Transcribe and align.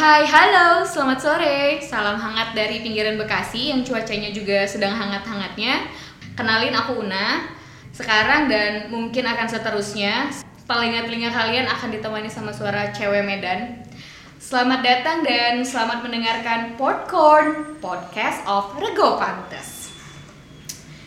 Hai, 0.00 0.24
halo, 0.24 0.80
selamat 0.80 1.18
sore. 1.20 1.76
Salam 1.84 2.16
hangat 2.16 2.56
dari 2.56 2.80
pinggiran 2.80 3.20
Bekasi 3.20 3.68
yang 3.68 3.84
cuacanya 3.84 4.32
juga 4.32 4.64
sedang 4.64 4.96
hangat-hangatnya. 4.96 5.92
Kenalin 6.32 6.72
aku 6.72 7.04
Una. 7.04 7.44
Sekarang 7.92 8.48
dan 8.48 8.88
mungkin 8.88 9.28
akan 9.28 9.44
seterusnya, 9.44 10.32
telinga-telinga 10.64 11.28
kalian 11.28 11.68
akan 11.68 11.92
ditemani 11.92 12.32
sama 12.32 12.48
suara 12.48 12.88
cewek 12.96 13.20
Medan. 13.20 13.84
Selamat 14.40 14.80
datang 14.80 15.20
dan 15.20 15.60
selamat 15.68 16.00
mendengarkan 16.00 16.80
Popcorn 16.80 17.76
Podcast 17.84 18.40
of 18.48 18.72
Rego 18.80 19.20
Pantes. 19.20 19.92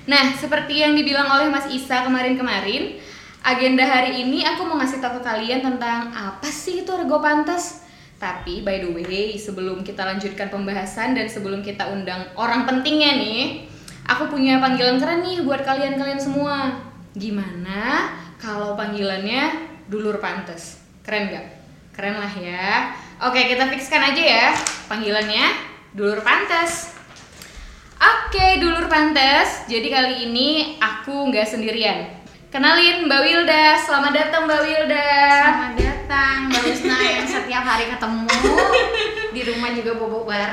Nah, 0.05 0.37
seperti 0.37 0.85
yang 0.85 0.93
dibilang 0.93 1.33
oleh 1.33 1.49
Mas 1.49 1.65
Isa 1.73 2.05
kemarin-kemarin, 2.05 3.01
agenda 3.41 3.89
hari 3.89 4.21
ini 4.21 4.45
aku 4.45 4.69
mau 4.69 4.77
ngasih 4.77 5.01
tahu 5.01 5.17
ke 5.17 5.21
kalian 5.25 5.65
tentang 5.65 6.13
apa 6.13 6.45
sih 6.45 6.85
itu 6.85 6.93
Rego 6.93 7.17
Pantes. 7.17 7.81
Tapi 8.23 8.63
by 8.63 8.79
the 8.79 8.89
way, 8.95 9.35
sebelum 9.35 9.83
kita 9.83 10.07
lanjutkan 10.07 10.47
pembahasan 10.47 11.11
dan 11.11 11.27
sebelum 11.27 11.59
kita 11.59 11.91
undang 11.91 12.23
orang 12.39 12.63
pentingnya 12.63 13.19
nih, 13.19 13.67
aku 14.07 14.31
punya 14.31 14.63
panggilan 14.63 14.95
keren 14.95 15.27
nih 15.27 15.43
buat 15.43 15.59
kalian-kalian 15.67 16.23
semua. 16.23 16.71
Gimana 17.11 18.15
kalau 18.39 18.79
panggilannya 18.79 19.67
Dulur 19.91 20.23
Pantes? 20.23 20.79
Keren 21.03 21.35
gak? 21.35 21.51
Keren 21.91 22.15
lah 22.15 22.31
ya. 22.39 22.95
Oke, 23.27 23.43
kita 23.43 23.67
fixkan 23.67 24.15
aja 24.15 24.23
ya 24.23 24.47
panggilannya 24.87 25.43
Dulur 25.91 26.23
Pantes. 26.23 26.95
Oke, 27.99 28.63
Dulur 28.63 28.87
Pantes. 28.87 29.67
Jadi 29.67 29.91
kali 29.91 30.31
ini 30.31 30.79
aku 30.79 31.27
nggak 31.27 31.43
sendirian. 31.43 32.23
Kenalin 32.47 33.03
Mbak 33.03 33.19
Wilda. 33.19 33.75
Selamat 33.83 34.15
datang 34.15 34.47
Mbak 34.47 34.61
Wilda. 34.63 35.11
Selamat 35.11 35.75
datang 35.75 36.02
Mbak 36.03 36.61
Wisna 36.67 36.97
yang 36.99 37.23
setiap 37.23 37.63
hari 37.63 37.87
ketemu 37.87 38.27
di 39.31 39.41
rumah 39.47 39.71
juga 39.71 39.91
bobo 39.95 40.27
bareng. 40.27 40.51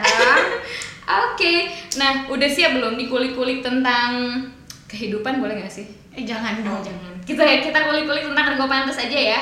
Oke, 1.27 1.67
nah 1.99 2.31
udah 2.31 2.47
siap 2.47 2.79
belum 2.79 2.95
dikulik-kulik 2.95 3.59
tentang 3.59 4.39
kehidupan 4.87 5.43
boleh 5.43 5.59
nggak 5.59 5.73
sih? 5.73 5.91
Eh 6.15 6.23
jangan 6.23 6.63
Oh, 6.63 6.79
dong. 6.79 6.87
jangan. 6.87 7.15
Kita 7.27 7.43
kita 7.67 7.79
kulik-kulik 7.83 8.31
tentang 8.31 8.47
rego 8.49 8.67
pantes 8.67 8.95
aja 8.97 9.19
ya. 9.19 9.41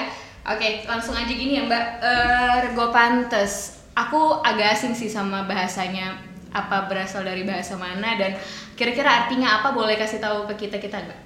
Oke, 0.49 0.81
langsung 0.89 1.13
aja 1.13 1.29
gini 1.29 1.61
ya 1.61 1.69
Mbak. 1.69 1.85
Eh, 2.01 2.57
rego 2.65 2.89
pantes. 2.89 3.77
Aku 3.93 4.41
agak 4.41 4.81
asing 4.81 4.97
sih 4.97 5.13
sama 5.13 5.45
bahasanya. 5.45 6.17
Apa 6.49 6.89
berasal 6.89 7.29
dari 7.29 7.45
bahasa 7.45 7.77
mana 7.77 8.17
dan 8.17 8.33
kira-kira 8.73 9.29
artinya 9.29 9.61
apa? 9.61 9.77
Boleh 9.77 10.01
kasih 10.01 10.17
tahu 10.17 10.49
ke 10.49 10.65
kita 10.65 10.81
kita 10.81 10.97
nggak? 10.97 11.21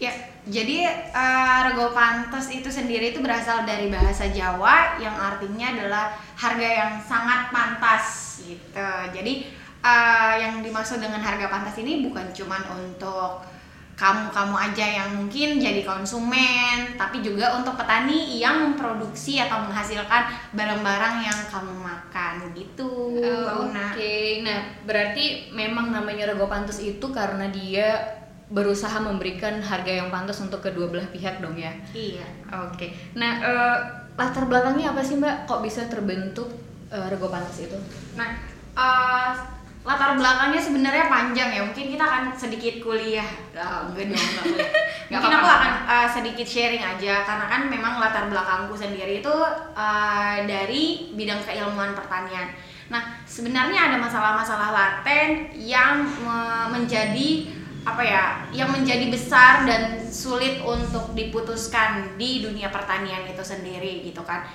Ya, 0.00 0.16
jadi 0.48 0.88
eh, 1.12 1.58
rego 1.68 1.92
pantes 1.92 2.48
itu 2.48 2.72
sendiri 2.72 3.12
itu 3.12 3.20
berasal 3.20 3.68
dari 3.68 3.92
bahasa 3.92 4.32
Jawa 4.32 4.96
yang 4.96 5.12
artinya 5.12 5.76
adalah 5.76 6.16
harga 6.40 6.64
yang 6.64 6.92
sangat 7.04 7.52
pantas 7.52 8.40
gitu. 8.48 8.80
Jadi 9.12 9.44
eh, 9.84 10.34
yang 10.40 10.64
dimaksud 10.64 11.04
dengan 11.04 11.20
harga 11.20 11.52
pantas 11.52 11.76
ini 11.76 12.00
bukan 12.08 12.32
cuman 12.32 12.64
untuk 12.80 13.44
kamu-kamu 14.00 14.56
aja 14.56 15.04
yang 15.04 15.12
mungkin 15.12 15.60
jadi 15.60 15.84
konsumen, 15.84 16.96
tapi 16.96 17.20
juga 17.20 17.60
untuk 17.60 17.76
petani 17.76 18.40
yang 18.40 18.72
memproduksi 18.72 19.36
atau 19.36 19.68
menghasilkan 19.68 20.56
barang-barang 20.56 21.20
yang 21.20 21.40
kamu 21.52 21.76
makan 21.76 22.48
gitu. 22.56 23.20
Una. 23.20 23.92
Oke, 23.92 24.40
nah 24.40 24.72
berarti 24.88 25.52
memang 25.52 25.92
namanya 25.92 26.32
rego 26.32 26.48
pantes 26.48 26.80
itu 26.80 27.12
karena 27.12 27.52
dia 27.52 28.19
berusaha 28.50 28.98
memberikan 28.98 29.62
harga 29.62 30.02
yang 30.02 30.10
pantas 30.10 30.42
untuk 30.42 30.58
kedua 30.58 30.90
belah 30.90 31.06
pihak 31.14 31.38
dong 31.38 31.54
ya. 31.54 31.70
Iya. 31.94 32.26
Oke, 32.66 32.90
nah 33.14 33.38
eh, 33.38 33.76
latar 34.18 34.44
belakangnya 34.50 34.90
apa 34.90 35.00
sih 35.00 35.16
Mbak? 35.22 35.46
Kok 35.46 35.62
bisa 35.62 35.86
terbentuk 35.86 36.50
eh, 36.90 37.06
rego 37.06 37.30
pantas 37.30 37.62
itu? 37.62 37.78
Nah, 38.18 38.34
eh, 38.74 39.30
latar 39.86 40.18
belakangnya 40.18 40.58
sebenarnya 40.60 41.06
panjang 41.06 41.50
ya. 41.54 41.62
Mungkin 41.62 41.94
kita 41.94 42.04
akan 42.04 42.24
sedikit 42.34 42.82
kuliah. 42.82 43.24
Ah, 43.54 43.86
enggak 43.86 44.10
dong, 44.10 44.18
enggak. 44.18 44.46
Nggak 45.10 45.26
Mungkin 45.26 45.38
aku 45.42 45.50
akan 45.50 45.72
eh, 45.86 46.08
sedikit 46.10 46.46
sharing 46.46 46.82
aja 46.82 47.14
karena 47.22 47.46
kan 47.46 47.62
memang 47.70 48.02
latar 48.02 48.26
belakangku 48.26 48.74
sendiri 48.74 49.22
itu 49.22 49.34
eh, 49.78 50.36
dari 50.50 51.14
bidang 51.14 51.38
keilmuan 51.46 51.94
pertanian. 51.94 52.50
Nah, 52.90 53.22
sebenarnya 53.22 53.94
ada 53.94 53.96
masalah-masalah 54.02 54.74
laten 54.74 55.46
yang 55.54 56.02
me- 56.02 56.66
menjadi 56.74 57.59
apa 57.90 58.02
ya, 58.02 58.24
yang 58.54 58.70
menjadi 58.70 59.10
besar 59.10 59.66
dan 59.66 59.98
sulit 60.06 60.62
untuk 60.62 61.14
diputuskan 61.14 62.14
di 62.14 62.42
dunia 62.42 62.70
pertanian 62.70 63.26
itu 63.26 63.42
sendiri 63.42 64.06
gitu 64.06 64.22
kan 64.22 64.46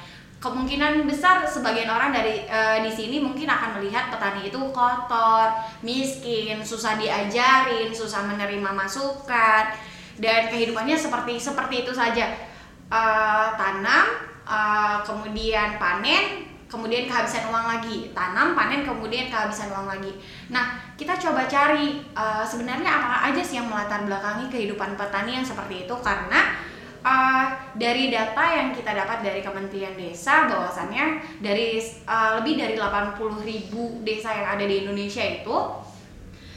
kemungkinan 0.46 1.09
besar 1.09 1.41
sebagian 1.50 1.90
orang 1.90 2.13
dari 2.13 2.46
eh, 2.46 2.78
di 2.85 2.91
sini 2.94 3.18
mungkin 3.18 3.50
akan 3.50 3.81
melihat 3.81 4.13
petani 4.13 4.46
itu 4.46 4.62
kotor, 4.69 5.57
miskin, 5.81 6.62
susah 6.62 7.01
diajarin, 7.01 7.90
susah 7.90 8.29
menerima 8.29 8.69
masukan 8.69 9.73
dan 10.22 10.41
kehidupannya 10.53 10.94
seperti 10.94 11.41
seperti 11.41 11.90
itu 11.90 11.94
saja. 11.97 12.38
Eh, 12.85 13.47
tanam, 13.57 14.06
eh, 14.46 14.97
kemudian 15.02 15.81
panen, 15.81 16.45
kemudian 16.75 17.08
kehabisan 17.08 17.47
uang 17.47 17.66
lagi. 17.72 18.12
Tanam, 18.12 18.52
panen, 18.52 18.84
kemudian 18.84 19.31
kehabisan 19.31 19.72
uang 19.72 19.88
lagi. 19.88 20.12
Nah, 20.52 20.75
kita 21.00 21.16
coba 21.16 21.47
cari 21.47 22.03
eh, 22.03 22.44
sebenarnya 22.44 22.91
apa 22.91 23.31
aja 23.31 23.40
sih 23.40 23.63
yang 23.63 23.72
melatar 23.72 24.03
belakangi 24.03 24.52
kehidupan 24.52 25.00
petani 25.00 25.40
yang 25.40 25.47
seperti 25.47 25.88
itu 25.88 25.96
karena 26.03 26.68
Uh, 27.06 27.53
dari 27.78 28.09
data 28.09 28.41
yang 28.41 28.74
kita 28.74 28.90
dapat 28.90 29.22
dari 29.22 29.46
Kementerian 29.46 29.94
Desa 29.94 30.50
bahwasannya 30.50 31.22
dari 31.38 31.78
uh, 32.09 32.41
lebih 32.41 32.58
dari 32.58 32.74
80 32.74 33.46
ribu 33.46 34.02
desa 34.02 34.34
yang 34.34 34.58
ada 34.58 34.66
di 34.66 34.81
Indonesia 34.81 35.22
itu 35.22 35.53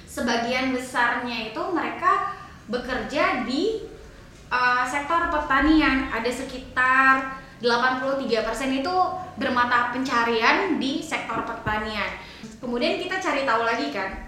sebagian 0.08 0.72
besarnya 0.72 1.52
itu 1.52 1.62
mereka 1.68 2.32
bekerja 2.64 3.44
di 3.44 3.84
uh, 4.48 4.88
sektor 4.88 5.28
pertanian 5.28 6.08
ada 6.08 6.32
sekitar 6.32 7.44
83% 7.58 8.80
itu 8.80 8.94
bermata 9.38 9.90
pencarian 9.90 10.78
di 10.78 11.02
sektor 11.02 11.42
pertanian 11.42 12.18
kemudian 12.58 12.98
kita 12.98 13.18
cari 13.18 13.42
tahu 13.46 13.62
lagi 13.66 13.90
kan 13.90 14.26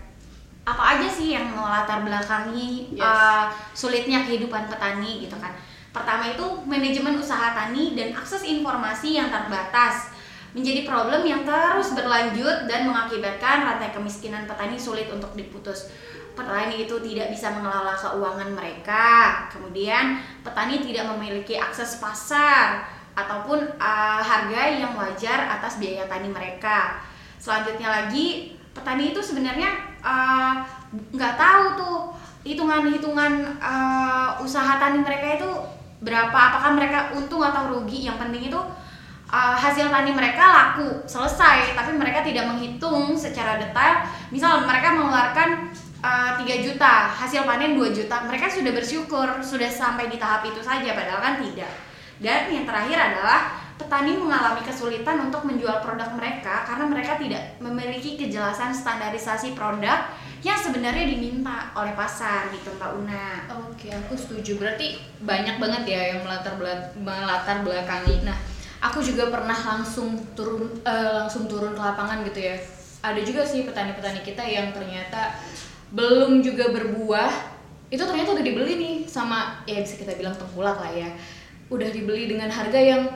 apa 0.66 0.82
aja 0.98 1.08
sih 1.08 1.34
yang 1.34 1.50
melatar 1.50 2.04
belakangi 2.04 2.94
Yes. 2.94 3.02
uh, 3.02 3.48
sulitnya 3.72 4.22
kehidupan 4.28 4.68
petani 4.70 5.24
gitu 5.24 5.34
kan 5.40 5.56
Pertama 5.90 6.30
itu 6.30 6.46
manajemen 6.70 7.18
usaha 7.18 7.50
tani 7.50 7.98
dan 7.98 8.14
akses 8.14 8.46
informasi 8.46 9.18
yang 9.18 9.26
terbatas 9.26 10.14
menjadi 10.54 10.86
problem 10.86 11.26
yang 11.26 11.42
terus 11.42 11.94
berlanjut 11.94 12.70
dan 12.70 12.86
mengakibatkan 12.86 13.66
rantai 13.66 13.90
kemiskinan 13.90 14.46
petani 14.46 14.78
sulit 14.78 15.10
untuk 15.10 15.34
diputus. 15.34 15.90
Petani 16.38 16.86
itu 16.86 16.94
tidak 17.02 17.34
bisa 17.34 17.50
mengelola 17.50 17.94
keuangan 17.98 18.50
mereka. 18.54 19.06
Kemudian 19.50 20.22
petani 20.46 20.78
tidak 20.78 21.10
memiliki 21.10 21.58
akses 21.58 21.98
pasar 21.98 22.86
ataupun 23.26 23.76
uh, 23.76 24.20
harga 24.20 24.62
yang 24.70 24.92
wajar 24.96 25.48
atas 25.58 25.76
biaya 25.80 26.06
tani 26.06 26.28
mereka. 26.30 27.00
Selanjutnya 27.40 27.88
lagi 27.88 28.56
petani 28.70 29.12
itu 29.12 29.20
sebenarnya 29.20 29.70
uh, 30.04 30.64
nggak 30.90 31.34
tahu 31.36 31.64
tuh 31.76 31.96
hitungan-hitungan 32.44 33.60
uh, 33.60 34.40
usaha 34.40 34.80
tani 34.80 35.04
mereka 35.04 35.40
itu 35.40 35.50
berapa. 36.00 36.32
Apakah 36.32 36.70
mereka 36.76 36.98
untung 37.16 37.44
atau 37.44 37.72
rugi? 37.72 38.08
Yang 38.08 38.16
penting 38.24 38.42
itu 38.48 38.60
uh, 39.28 39.56
hasil 39.56 39.92
tani 39.92 40.12
mereka 40.12 40.44
laku 40.44 41.04
selesai. 41.04 41.76
Tapi 41.76 41.96
mereka 41.96 42.24
tidak 42.24 42.48
menghitung 42.48 43.16
secara 43.16 43.60
detail. 43.60 44.04
Misal 44.32 44.64
mereka 44.64 44.96
mengeluarkan 44.96 45.72
uh, 46.04 46.40
3 46.40 46.66
juta 46.66 47.12
hasil 47.12 47.44
panen 47.44 47.76
2 47.76 47.96
juta 47.96 48.24
mereka 48.24 48.48
sudah 48.48 48.72
bersyukur 48.72 49.28
sudah 49.44 49.68
sampai 49.68 50.08
di 50.08 50.16
tahap 50.16 50.44
itu 50.48 50.60
saja 50.60 50.96
padahal 50.96 51.20
kan 51.20 51.34
tidak 51.44 51.89
dan 52.20 52.52
yang 52.52 52.68
terakhir 52.68 53.00
adalah 53.00 53.56
petani 53.80 54.12
mengalami 54.12 54.60
kesulitan 54.60 55.32
untuk 55.32 55.48
menjual 55.48 55.80
produk 55.80 56.12
mereka 56.12 56.68
karena 56.68 56.84
mereka 56.84 57.16
tidak 57.16 57.56
memiliki 57.64 58.20
kejelasan 58.20 58.76
standarisasi 58.76 59.56
produk 59.56 60.04
yang 60.44 60.56
sebenarnya 60.56 61.08
diminta 61.08 61.72
oleh 61.76 61.92
pasar 61.96 62.48
gitu 62.52 62.72
Mbak 62.76 62.90
Una. 62.96 63.28
Oke, 63.68 63.92
aku 63.92 64.16
setuju. 64.16 64.56
Berarti 64.60 65.00
banyak 65.24 65.56
banget 65.60 65.82
ya 65.88 66.00
yang 66.16 66.20
melatar 66.24 66.56
melatar 66.96 67.60
belakangi. 67.60 68.24
Nah, 68.24 68.36
aku 68.80 69.04
juga 69.04 69.28
pernah 69.28 69.56
langsung 69.56 70.16
turun 70.32 70.80
eh, 70.84 71.12
langsung 71.24 71.48
turun 71.48 71.76
ke 71.76 71.80
lapangan 71.80 72.24
gitu 72.28 72.40
ya. 72.40 72.56
Ada 73.00 73.20
juga 73.24 73.44
sih 73.48 73.64
petani-petani 73.64 74.20
kita 74.20 74.44
yang 74.44 74.72
ternyata 74.72 75.36
belum 75.92 76.40
juga 76.40 76.72
berbuah. 76.72 77.32
Itu 77.92 78.04
ternyata 78.04 78.36
udah 78.36 78.44
dibeli 78.44 78.74
nih 78.76 78.94
sama 79.08 79.60
ya 79.68 79.80
bisa 79.80 79.96
kita 80.00 80.16
bilang 80.16 80.36
tengkulak 80.36 80.76
lah 80.80 80.92
ya. 80.92 81.08
Udah 81.70 81.88
dibeli 81.88 82.26
dengan 82.26 82.50
harga 82.50 82.76
yang 82.76 83.06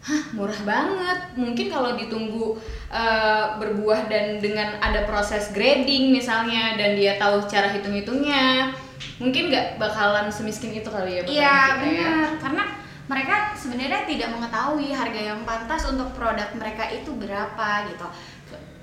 hah 0.00 0.22
murah 0.32 0.60
banget. 0.64 1.36
Mungkin 1.36 1.68
kalau 1.68 1.94
ditunggu 1.94 2.56
eh, 2.88 3.44
berbuah 3.60 4.08
dan 4.08 4.40
dengan 4.40 4.80
ada 4.80 5.04
proses 5.04 5.52
grading 5.52 6.10
misalnya 6.10 6.74
dan 6.80 6.96
dia 6.96 7.20
tahu 7.20 7.44
cara 7.46 7.68
hitung-hitungnya 7.70 8.72
mungkin 9.20 9.48
nggak 9.52 9.80
bakalan 9.80 10.28
semiskin 10.32 10.76
itu 10.76 10.88
kali 10.88 11.20
ya 11.20 11.22
Iya 11.24 11.44
ya. 11.44 11.56
benar. 11.76 12.28
Karena 12.40 12.64
mereka 13.10 13.52
sebenarnya 13.58 14.06
tidak 14.06 14.28
mengetahui 14.32 14.94
harga 14.94 15.20
yang 15.20 15.40
pantas 15.44 15.82
untuk 15.88 16.14
produk 16.16 16.48
mereka 16.56 16.88
itu 16.88 17.10
berapa 17.16 17.90
gitu. 17.90 18.06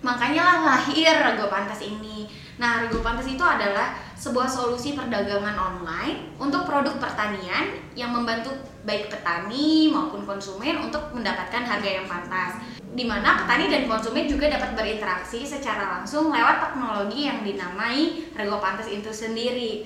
Makanya 0.03 0.41
lah 0.45 0.59
lahir 0.73 1.09
Rego 1.09 1.49
Pantas 1.49 1.81
ini. 1.81 2.29
Nah 2.61 2.85
Rego 2.85 3.01
Pantas 3.01 3.25
itu 3.25 3.41
adalah 3.41 3.97
sebuah 4.13 4.45
solusi 4.45 4.93
perdagangan 4.93 5.57
online 5.57 6.37
untuk 6.37 6.69
produk 6.69 6.93
pertanian 7.01 7.73
yang 7.97 8.13
membantu 8.13 8.53
baik 8.87 9.11
petani 9.11 9.91
maupun 9.91 10.23
konsumen 10.23 10.79
untuk 10.79 11.11
mendapatkan 11.11 11.67
harga 11.67 11.89
yang 11.91 12.07
pantas 12.07 12.55
di 12.97 13.03
mana 13.03 13.43
petani 13.43 13.67
dan 13.67 13.83
konsumen 13.85 14.25
juga 14.25 14.47
dapat 14.47 14.73
berinteraksi 14.73 15.43
secara 15.43 15.99
langsung 15.99 16.31
lewat 16.31 16.63
teknologi 16.63 17.27
yang 17.27 17.43
dinamai 17.43 18.31
Rego 18.33 18.57
Pantas 18.57 18.89
itu 18.89 19.13
sendiri. 19.13 19.85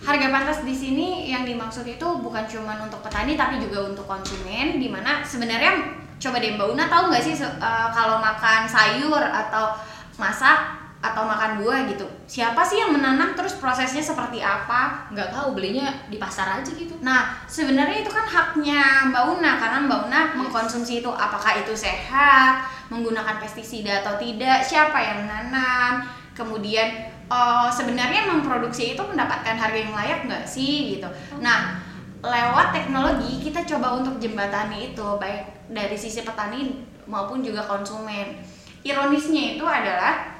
Harga 0.00 0.32
pantas 0.32 0.64
di 0.64 0.72
sini 0.72 1.28
yang 1.28 1.44
dimaksud 1.44 1.84
itu 1.84 2.04
bukan 2.20 2.44
cuma 2.48 2.76
untuk 2.84 3.04
petani 3.04 3.36
tapi 3.36 3.60
juga 3.60 3.88
untuk 3.88 4.08
konsumen 4.08 4.80
di 4.80 4.88
mana 4.88 5.20
sebenarnya 5.24 5.96
coba 6.20 6.36
deh 6.40 6.56
Mbak 6.56 6.68
Una 6.72 6.84
tahu 6.88 7.12
nggak 7.12 7.24
sih 7.24 7.36
uh, 7.36 7.88
kalau 7.92 8.16
makan 8.20 8.64
sayur 8.64 9.20
atau 9.20 9.76
masak 10.16 10.79
atau 11.00 11.24
makan 11.24 11.64
buah 11.64 11.88
gitu. 11.88 12.04
Siapa 12.28 12.60
sih 12.60 12.76
yang 12.76 12.92
menanam 12.92 13.32
terus 13.32 13.56
prosesnya 13.56 14.04
seperti 14.04 14.44
apa? 14.44 15.08
Nggak 15.08 15.32
tahu 15.32 15.56
belinya 15.56 15.88
di 16.12 16.20
pasar 16.20 16.60
aja 16.60 16.68
gitu. 16.68 16.92
Nah 17.00 17.40
sebenarnya 17.48 18.04
itu 18.04 18.12
kan 18.12 18.28
haknya 18.28 19.08
mbak 19.08 19.24
Una 19.32 19.56
karena 19.56 19.78
mbak 19.88 20.00
Una 20.12 20.20
mengkonsumsi 20.36 21.00
itu 21.00 21.08
apakah 21.08 21.56
itu 21.64 21.72
sehat 21.72 22.68
menggunakan 22.92 23.40
pestisida 23.40 24.04
atau 24.04 24.20
tidak 24.20 24.60
siapa 24.60 25.00
yang 25.00 25.24
menanam 25.24 26.04
kemudian 26.36 27.08
uh, 27.32 27.72
sebenarnya 27.72 28.28
memproduksi 28.28 28.92
itu 28.92 29.02
mendapatkan 29.02 29.56
harga 29.56 29.78
yang 29.80 29.96
layak 29.96 30.20
nggak 30.28 30.44
sih 30.44 31.00
gitu. 31.00 31.08
Nah 31.40 31.80
lewat 32.20 32.76
teknologi 32.76 33.40
kita 33.40 33.64
coba 33.64 33.96
untuk 33.96 34.20
jembatani 34.20 34.92
itu 34.92 35.06
baik 35.16 35.72
dari 35.72 35.96
sisi 35.96 36.20
petani 36.20 36.84
maupun 37.08 37.40
juga 37.40 37.64
konsumen. 37.64 38.36
Ironisnya 38.84 39.56
itu 39.56 39.64
adalah 39.64 40.39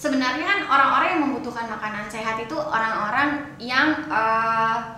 sebenarnya 0.00 0.44
kan 0.48 0.60
orang-orang 0.64 1.08
yang 1.12 1.22
membutuhkan 1.28 1.68
makanan 1.68 2.08
sehat 2.08 2.40
itu 2.40 2.56
orang-orang 2.56 3.44
yang 3.60 3.92
uh, 4.08 4.96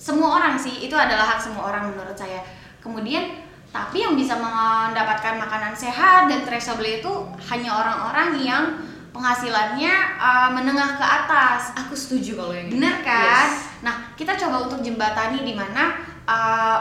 semua 0.00 0.40
orang 0.40 0.56
sih 0.56 0.88
itu 0.88 0.96
adalah 0.96 1.36
hak 1.36 1.36
semua 1.36 1.68
orang 1.68 1.92
menurut 1.92 2.16
saya 2.16 2.40
kemudian 2.80 3.44
tapi 3.68 4.00
yang 4.00 4.16
bisa 4.16 4.40
mendapatkan 4.40 5.36
makanan 5.36 5.76
sehat 5.76 6.32
dan 6.32 6.40
traceable 6.48 6.88
itu 6.88 7.12
hanya 7.52 7.76
orang-orang 7.76 8.40
yang 8.40 8.64
penghasilannya 9.12 9.92
uh, 10.16 10.48
menengah 10.56 10.96
ke 10.96 11.04
atas. 11.04 11.76
Aku 11.76 11.92
setuju 11.92 12.40
kalau 12.40 12.56
yang 12.56 12.72
benar 12.72 13.04
kan. 13.04 13.44
Yes. 13.52 13.68
Nah 13.84 14.16
kita 14.16 14.40
coba 14.40 14.70
untuk 14.70 14.80
jembatani 14.80 15.44
di 15.44 15.52
mana 15.52 16.00
uh, 16.24 16.78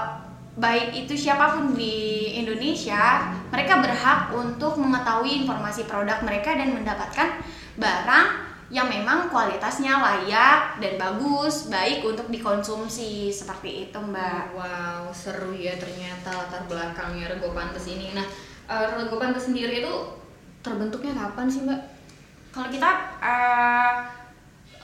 baik 0.56 1.06
itu 1.06 1.14
siapa 1.14 1.60
pun 1.60 1.76
di 1.76 2.32
Indonesia, 2.40 3.36
mereka 3.48 3.80
berhak 3.80 4.36
untuk 4.36 4.76
mengetahui 4.76 5.44
informasi 5.44 5.88
produk 5.88 6.20
mereka 6.24 6.56
dan 6.56 6.76
mendapatkan 6.76 7.40
barang 7.80 8.28
yang 8.68 8.92
memang 8.92 9.32
kualitasnya 9.32 9.96
layak 9.96 10.76
dan 10.84 11.00
bagus, 11.00 11.72
baik 11.72 12.04
untuk 12.04 12.28
dikonsumsi 12.28 13.32
seperti 13.32 13.88
itu, 13.88 13.96
Mbak. 13.96 14.60
Wow, 14.60 15.08
seru 15.16 15.56
ya 15.56 15.72
ternyata 15.80 16.36
latar 16.36 16.68
belakangnya 16.68 17.32
Rego 17.32 17.56
Pantes 17.56 17.88
ini. 17.88 18.12
Nah, 18.12 18.28
uh, 18.68 19.00
Rego 19.00 19.16
Pantes 19.16 19.48
sendiri 19.48 19.80
itu 19.80 19.94
terbentuknya 20.60 21.16
kapan 21.16 21.48
sih, 21.48 21.64
Mbak? 21.64 21.82
Kalau 22.52 22.68
kita 22.68 22.92
uh, 23.24 24.17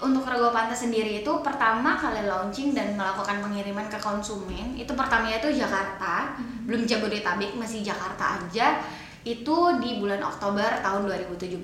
untuk 0.01 0.25
Rego 0.25 0.50
Pantes 0.50 0.81
sendiri 0.81 1.22
itu 1.22 1.31
pertama 1.45 1.94
kali 1.94 2.25
launching 2.25 2.74
dan 2.74 2.98
melakukan 2.98 3.44
pengiriman 3.44 3.86
ke 3.92 4.00
konsumen 4.01 4.74
itu 4.74 4.92
pertamanya 4.98 5.38
itu 5.44 5.62
Jakarta, 5.62 6.34
hmm. 6.40 6.66
belum 6.66 6.84
Jabodetabek, 6.90 7.54
masih 7.54 7.86
Jakarta 7.86 8.42
aja 8.42 8.81
itu 9.24 9.57
di 9.80 10.04
bulan 10.04 10.19
Oktober 10.19 10.68
tahun 10.84 11.07
2017. 11.07 11.63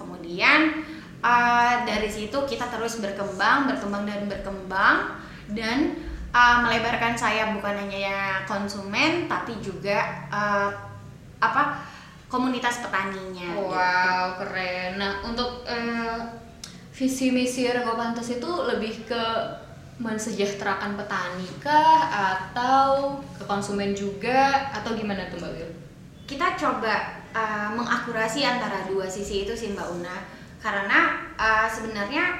Kemudian 0.00 0.80
uh, 1.20 1.74
dari 1.84 2.08
situ 2.08 2.38
kita 2.48 2.68
terus 2.72 2.96
berkembang, 3.00 3.68
berkembang 3.68 4.08
dan 4.08 4.24
berkembang 4.24 4.96
dan 5.52 6.00
uh, 6.32 6.64
melebarkan 6.64 7.12
sayap 7.12 7.52
bukan 7.56 7.76
hanya 7.76 7.98
ya 8.08 8.22
konsumen 8.48 9.28
tapi 9.28 9.56
juga 9.60 10.28
uh, 10.32 10.72
apa 11.40 11.84
komunitas 12.28 12.80
petaninya. 12.84 13.52
Gitu. 13.52 13.68
Wow, 13.68 13.76
gitu. 13.76 14.36
keren. 14.44 14.90
Nah, 15.00 15.12
untuk 15.24 15.64
uh, 15.68 16.20
visi 16.98 17.30
misi 17.30 17.62
Pantas 17.70 18.26
itu 18.34 18.50
lebih 18.66 19.06
ke 19.06 19.22
mensejahterakan 20.02 20.98
petani 20.98 21.46
kah 21.62 22.10
atau 22.10 23.18
ke 23.38 23.46
konsumen 23.46 23.94
juga 23.94 24.70
atau 24.74 24.94
gimana 24.98 25.30
tuh 25.30 25.38
Mbak 25.38 25.52
Wil? 25.54 25.70
kita 26.28 26.58
coba 26.58 27.22
uh, 27.32 27.70
mengakurasi 27.72 28.44
antara 28.44 28.84
dua 28.84 29.06
sisi 29.06 29.46
itu 29.46 29.54
sih 29.54 29.72
Mbak 29.74 29.88
Una 29.94 30.16
karena 30.58 31.22
uh, 31.38 31.66
sebenarnya 31.70 32.34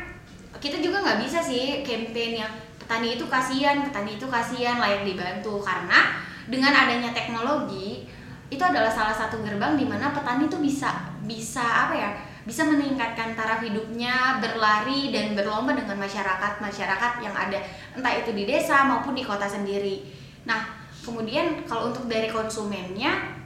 kita 0.58 0.82
juga 0.82 1.02
nggak 1.06 1.19
bisa 1.22 1.38
sih 1.38 1.81
campaign 1.87 2.43
yang 2.43 2.52
petani 2.82 3.14
itu 3.16 3.25
kasihan 3.31 3.81
petani 3.87 4.19
itu 4.19 4.26
kasihan 4.26 4.82
layak 4.82 5.06
dibantu 5.06 5.62
karena 5.62 6.19
dengan 6.50 6.75
adanya 6.75 7.10
teknologi 7.14 8.06
itu 8.49 8.62
adalah 8.62 8.90
salah 8.90 9.14
satu 9.14 9.40
gerbang 9.40 9.78
di 9.78 9.87
mana 9.87 10.10
petani 10.12 10.50
itu 10.50 10.58
bisa 10.60 11.10
bisa 11.26 11.62
apa 11.62 11.94
ya 11.94 12.10
bisa 12.48 12.64
meningkatkan 12.64 13.36
taraf 13.36 13.60
hidupnya 13.60 14.40
berlari 14.40 15.12
dan 15.12 15.36
berlomba 15.36 15.76
dengan 15.76 16.00
masyarakat 16.00 16.64
masyarakat 16.64 17.12
yang 17.20 17.36
ada 17.36 17.60
entah 17.92 18.14
itu 18.16 18.32
di 18.32 18.48
desa 18.48 18.88
maupun 18.88 19.12
di 19.12 19.20
kota 19.20 19.44
sendiri. 19.44 20.00
Nah 20.48 20.64
kemudian 21.04 21.60
kalau 21.68 21.92
untuk 21.92 22.08
dari 22.08 22.32
konsumennya 22.32 23.36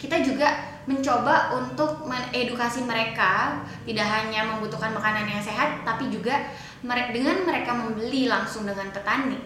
kita 0.00 0.24
juga 0.24 0.56
mencoba 0.88 1.52
untuk 1.52 2.08
mengedukasi 2.08 2.88
mereka 2.88 3.60
tidak 3.84 4.08
hanya 4.08 4.48
membutuhkan 4.48 4.96
makanan 4.96 5.28
yang 5.28 5.44
sehat 5.44 5.84
tapi 5.84 6.08
juga 6.08 6.32
dengan 6.80 7.44
mereka 7.44 7.76
membeli 7.76 8.24
langsung 8.24 8.64
dengan 8.64 8.88
petani 8.88 9.36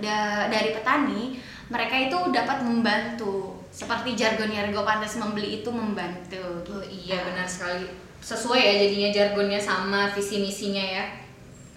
dari 0.46 0.70
petani 0.70 1.34
mereka 1.66 1.98
itu 1.98 2.30
dapat 2.30 2.62
membantu. 2.62 3.58
Seperti 3.74 4.14
jargonnya 4.14 4.70
Rego 4.70 4.86
Pantes 4.86 5.18
membeli 5.18 5.58
itu 5.58 5.66
membantu. 5.74 6.62
Oh 6.70 6.84
iya 6.86 7.26
benar 7.26 7.50
sekali 7.50 8.03
sesuai 8.24 8.56
ya 8.56 8.74
jadinya 8.88 9.10
jargonnya 9.12 9.60
sama 9.60 10.08
visi 10.16 10.40
misinya 10.40 10.80
ya 10.80 11.04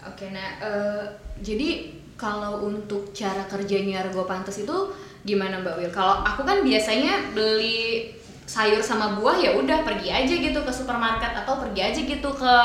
oke 0.08 0.32
nah 0.32 0.48
uh, 0.64 1.04
jadi 1.44 1.92
kalau 2.18 2.66
untuk 2.66 3.14
cara 3.14 3.46
kerjanya 3.46 4.02
Rego 4.08 4.26
Pantes 4.26 4.58
itu 4.58 4.74
gimana 5.22 5.62
Mbak 5.62 5.76
Wil? 5.78 5.92
Kalau 5.94 6.26
aku 6.26 6.42
kan 6.42 6.66
biasanya 6.66 7.30
beli 7.38 8.10
sayur 8.50 8.82
sama 8.82 9.14
buah 9.20 9.38
ya 9.38 9.54
udah 9.54 9.86
pergi 9.86 10.10
aja 10.10 10.34
gitu 10.34 10.60
ke 10.64 10.72
supermarket 10.74 11.36
atau 11.46 11.62
pergi 11.62 11.82
aja 11.94 12.00
gitu 12.02 12.30
ke 12.34 12.56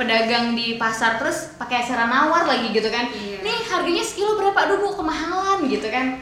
pedagang 0.00 0.56
di 0.56 0.80
pasar 0.80 1.20
terus 1.20 1.52
pakai 1.60 1.84
acara 1.84 2.08
nawar 2.08 2.48
lagi 2.48 2.72
gitu 2.72 2.88
kan 2.88 3.12
iya. 3.12 3.44
nih 3.44 3.60
harganya 3.68 4.00
sekilo 4.00 4.40
berapa 4.40 4.72
dulu 4.72 4.96
kemahalan 4.98 5.68
gitu 5.68 5.92
kan 5.92 6.16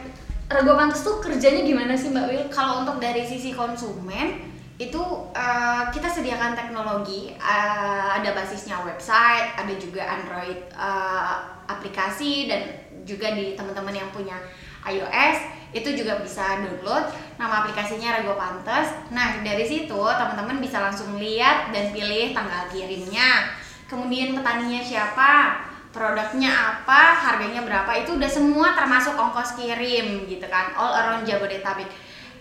Rego 0.51 0.75
Pantes 0.75 1.01
tuh 1.07 1.23
kerjanya 1.23 1.63
gimana 1.63 1.95
sih 1.95 2.11
Mbak 2.11 2.25
Wil? 2.29 2.43
Kalau 2.51 2.83
untuk 2.83 2.99
dari 2.99 3.23
sisi 3.23 3.55
konsumen 3.55 4.43
itu 4.81 4.97
uh, 5.37 5.93
kita 5.93 6.09
sediakan 6.09 6.57
teknologi 6.57 7.37
uh, 7.37 8.17
ada 8.17 8.33
basisnya 8.33 8.81
website 8.81 9.53
ada 9.53 9.73
juga 9.77 10.01
Android 10.01 10.57
uh, 10.73 11.61
aplikasi 11.69 12.49
dan 12.49 12.65
juga 13.05 13.37
di 13.37 13.53
teman-teman 13.53 13.93
yang 13.93 14.09
punya 14.09 14.41
iOS 14.89 15.61
itu 15.71 15.95
juga 15.95 16.19
bisa 16.19 16.59
download. 16.59 17.13
Nama 17.39 17.63
aplikasinya 17.63 18.19
Rego 18.19 18.35
Pantes. 18.35 18.91
Nah 19.13 19.39
dari 19.39 19.63
situ 19.63 20.01
teman-teman 20.01 20.59
bisa 20.59 20.83
langsung 20.83 21.15
lihat 21.15 21.71
dan 21.71 21.93
pilih 21.95 22.35
tanggal 22.35 22.67
kirimnya. 22.73 23.53
Kemudian 23.87 24.35
petaninya 24.35 24.81
siapa 24.83 25.61
produknya 25.91 26.51
apa 26.51 27.15
harganya 27.15 27.63
berapa 27.63 27.91
itu 27.99 28.15
udah 28.15 28.31
semua 28.31 28.71
termasuk 28.75 29.15
ongkos 29.15 29.59
kirim 29.59 30.25
gitu 30.25 30.47
kan 30.49 30.73
all 30.75 30.91
around 30.91 31.23
Jabodetabek. 31.23 31.87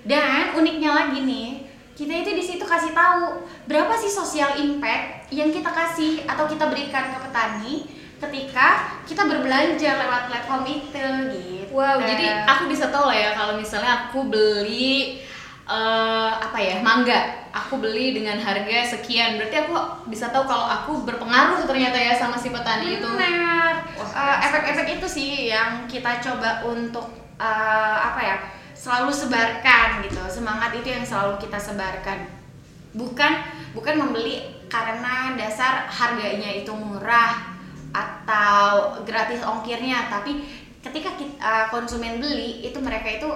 Dan 0.00 0.56
uniknya 0.56 0.90
lagi 0.96 1.22
nih 1.22 1.69
kita 1.98 2.14
itu 2.24 2.30
di 2.32 2.44
situ 2.44 2.64
kasih 2.64 2.96
tahu 2.96 3.44
berapa 3.68 3.92
sih 4.00 4.08
social 4.08 4.56
impact 4.56 5.28
yang 5.34 5.52
kita 5.52 5.68
kasih 5.68 6.24
atau 6.24 6.48
kita 6.48 6.66
berikan 6.70 7.12
ke 7.12 7.18
petani 7.28 7.74
ketika 8.20 9.00
kita 9.08 9.24
berbelanja 9.24 9.90
lewat 9.96 10.22
platform 10.28 10.62
itu 10.68 11.06
gitu. 11.34 11.72
Wow, 11.72 12.02
jadi 12.02 12.44
aku 12.44 12.66
bisa 12.66 12.90
tahu 12.90 13.08
lah 13.08 13.16
ya 13.16 13.30
kalau 13.32 13.54
misalnya 13.56 14.10
aku 14.10 14.26
beli 14.26 15.22
uh, 15.70 16.34
apa 16.36 16.58
ya 16.58 16.82
mangga, 16.82 17.46
aku 17.54 17.78
beli 17.78 18.10
dengan 18.10 18.42
harga 18.42 18.98
sekian, 18.98 19.38
berarti 19.38 19.64
aku 19.64 19.74
bisa 20.10 20.28
tahu 20.34 20.44
kalau 20.50 20.66
aku 20.66 20.92
berpengaruh 21.06 21.62
ternyata 21.64 21.94
ya 21.94 22.18
sama 22.18 22.34
si 22.36 22.50
petani 22.50 22.98
itu. 22.98 23.06
Benar. 23.06 23.86
Uh, 23.96 24.36
efek-efek 24.50 24.98
itu 24.98 25.06
sih 25.06 25.30
yang 25.48 25.86
kita 25.86 26.18
coba 26.18 26.66
untuk 26.66 27.06
uh, 27.38 27.96
apa 28.02 28.20
ya 28.20 28.36
selalu 28.80 29.12
sebarkan 29.12 30.00
gitu, 30.08 30.24
semangat 30.32 30.72
itu 30.72 30.88
yang 30.88 31.04
selalu 31.04 31.36
kita 31.36 31.60
sebarkan. 31.60 32.24
Bukan 32.96 33.32
bukan 33.76 33.94
membeli 34.00 34.60
karena 34.72 35.36
dasar 35.36 35.84
harganya 35.90 36.48
itu 36.48 36.72
murah 36.72 37.58
atau 37.90 39.02
gratis 39.02 39.42
ongkirnya 39.42 40.06
tapi 40.06 40.46
ketika 40.80 41.10
kita, 41.18 41.34
uh, 41.42 41.66
konsumen 41.68 42.22
beli 42.22 42.62
itu 42.62 42.78
mereka 42.78 43.18
itu 43.18 43.28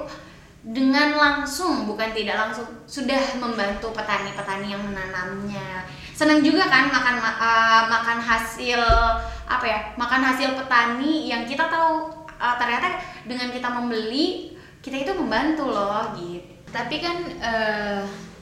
dengan 0.65 1.19
langsung 1.19 1.85
bukan 1.85 2.15
tidak 2.17 2.41
langsung 2.41 2.65
sudah 2.89 3.21
membantu 3.37 3.93
petani-petani 3.93 4.73
yang 4.73 4.81
menanamnya 4.81 5.85
senang 6.15 6.41
juga 6.41 6.71
kan 6.71 6.89
makan 6.89 7.21
uh, 7.21 7.83
makan 7.91 8.19
hasil 8.23 8.81
apa 9.45 9.67
ya 9.67 9.81
makan 9.99 10.23
hasil 10.25 10.57
petani 10.57 11.29
yang 11.29 11.45
kita 11.45 11.69
tahu 11.69 12.09
uh, 12.39 12.57
ternyata 12.57 12.97
dengan 13.29 13.53
kita 13.53 13.69
membeli 13.69 14.54
kita 14.85 14.97
itu 15.01 15.13
membantu 15.17 15.73
loh 15.73 16.13
gitu. 16.13 16.45
Tapi 16.69 17.01
kan 17.01 17.17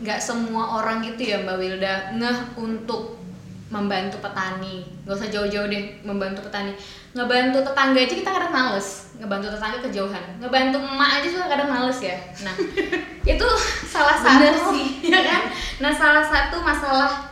nggak 0.02 0.18
uh, 0.18 0.24
semua 0.24 0.82
orang 0.82 1.06
gitu 1.06 1.30
ya 1.30 1.46
mbak 1.46 1.62
Wilda 1.62 2.18
ngeh 2.18 2.58
untuk 2.58 3.22
membantu 3.70 4.18
petani. 4.18 4.82
Nggak 5.06 5.16
usah 5.22 5.30
jauh-jauh 5.30 5.70
deh 5.70 6.02
membantu 6.02 6.42
petani. 6.50 6.74
Ngebantu 7.14 7.62
tetangga 7.62 7.98
aja 8.02 8.14
kita 8.18 8.30
kadang 8.34 8.52
males. 8.52 9.14
Ngebantu 9.22 9.54
tetangga 9.54 9.78
kejauhan. 9.86 10.24
Ngebantu 10.42 10.76
emak 10.82 11.10
aja 11.22 11.28
juga 11.30 11.46
kadang 11.46 11.68
males 11.70 11.98
ya. 12.02 12.18
Nah 12.42 12.54
itu 13.32 13.48
salah 13.86 14.18
satu 14.18 14.74
sih. 14.74 15.08
ya 15.14 15.22
kan? 15.22 15.42
Nah 15.78 15.92
salah 15.94 16.26
satu 16.26 16.58
masalah 16.58 17.30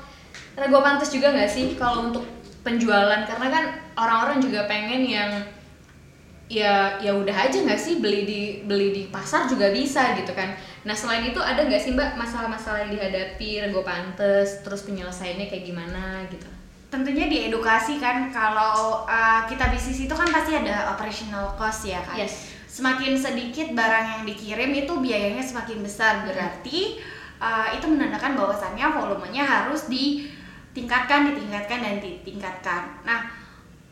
rego 0.55 0.79
pantas 0.79 1.11
juga 1.11 1.35
nggak 1.35 1.51
sih 1.51 1.75
kalau 1.75 2.15
untuk 2.15 2.23
penjualan? 2.63 3.27
Karena 3.27 3.47
kan 3.51 3.65
orang-orang 3.99 4.39
juga 4.39 4.71
pengen 4.71 5.03
yang 5.03 5.31
ya 6.51 6.99
ya 6.99 7.15
udah 7.15 7.47
aja 7.47 7.63
nggak 7.63 7.79
sih 7.79 8.03
beli 8.03 8.27
di 8.27 8.41
beli 8.67 8.91
di 8.91 9.03
pasar 9.07 9.47
juga 9.47 9.71
bisa 9.71 10.19
gitu 10.19 10.35
kan. 10.35 10.51
Nah 10.83 10.99
selain 10.99 11.23
itu 11.31 11.39
ada 11.39 11.63
nggak 11.63 11.79
sih 11.79 11.95
mbak 11.95 12.19
masalah-masalah 12.19 12.83
yang 12.85 12.99
dihadapi 12.99 13.63
rego 13.63 13.87
pantes 13.87 14.59
terus 14.67 14.83
penyelesaiannya 14.83 15.47
kayak 15.47 15.63
gimana 15.63 16.27
gitu? 16.27 16.51
Tentunya 16.91 17.31
di 17.31 17.47
edukasi 17.47 18.03
kan 18.03 18.35
kalau 18.35 19.07
uh, 19.07 19.47
kita 19.47 19.71
bisnis 19.71 20.11
itu 20.11 20.11
kan 20.11 20.27
pasti 20.35 20.59
ada 20.59 20.91
operational 20.91 21.55
cost 21.55 21.87
ya 21.87 22.03
kan. 22.03 22.19
Yes. 22.19 22.51
semakin 22.71 23.19
sedikit 23.19 23.75
barang 23.75 24.07
yang 24.07 24.23
dikirim 24.27 24.71
itu 24.71 24.91
biayanya 24.99 25.43
semakin 25.43 25.83
besar. 25.83 26.23
Berarti 26.23 27.03
uh, 27.39 27.71
itu 27.75 27.87
menandakan 27.87 28.39
bahwasannya 28.39 28.87
volumenya 28.95 29.43
harus 29.43 29.87
ditingkatkan 29.87 31.31
ditingkatkan 31.31 31.79
dan 31.83 31.97
ditingkatkan. 31.99 32.83
Nah 33.07 33.40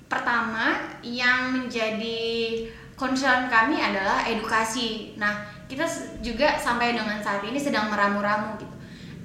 pertama 0.09 0.81
yang 1.05 1.53
menjadi 1.53 2.19
concern 2.99 3.47
kami 3.47 3.79
adalah 3.79 4.25
edukasi. 4.27 5.15
Nah, 5.21 5.47
kita 5.71 5.85
juga 6.25 6.57
sampai 6.59 6.97
dengan 6.97 7.21
saat 7.21 7.45
ini 7.45 7.61
sedang 7.61 7.93
meramu-ramu 7.93 8.59
gitu. 8.59 8.75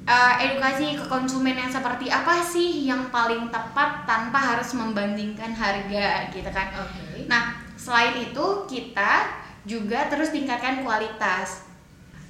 Uh, 0.03 0.35
edukasi 0.43 0.99
ke 0.99 1.05
konsumen 1.07 1.55
yang 1.55 1.71
seperti 1.71 2.11
apa 2.11 2.43
sih 2.43 2.83
yang 2.83 3.07
paling 3.07 3.47
tepat 3.47 4.03
tanpa 4.03 4.35
harus 4.35 4.75
membandingkan 4.75 5.55
harga 5.55 6.27
gitu 6.27 6.51
kan. 6.51 6.75
Okay. 6.75 7.23
Nah, 7.31 7.55
selain 7.79 8.19
itu 8.19 8.45
kita 8.67 9.31
juga 9.63 10.11
terus 10.11 10.35
tingkatkan 10.35 10.83
kualitas. 10.83 11.63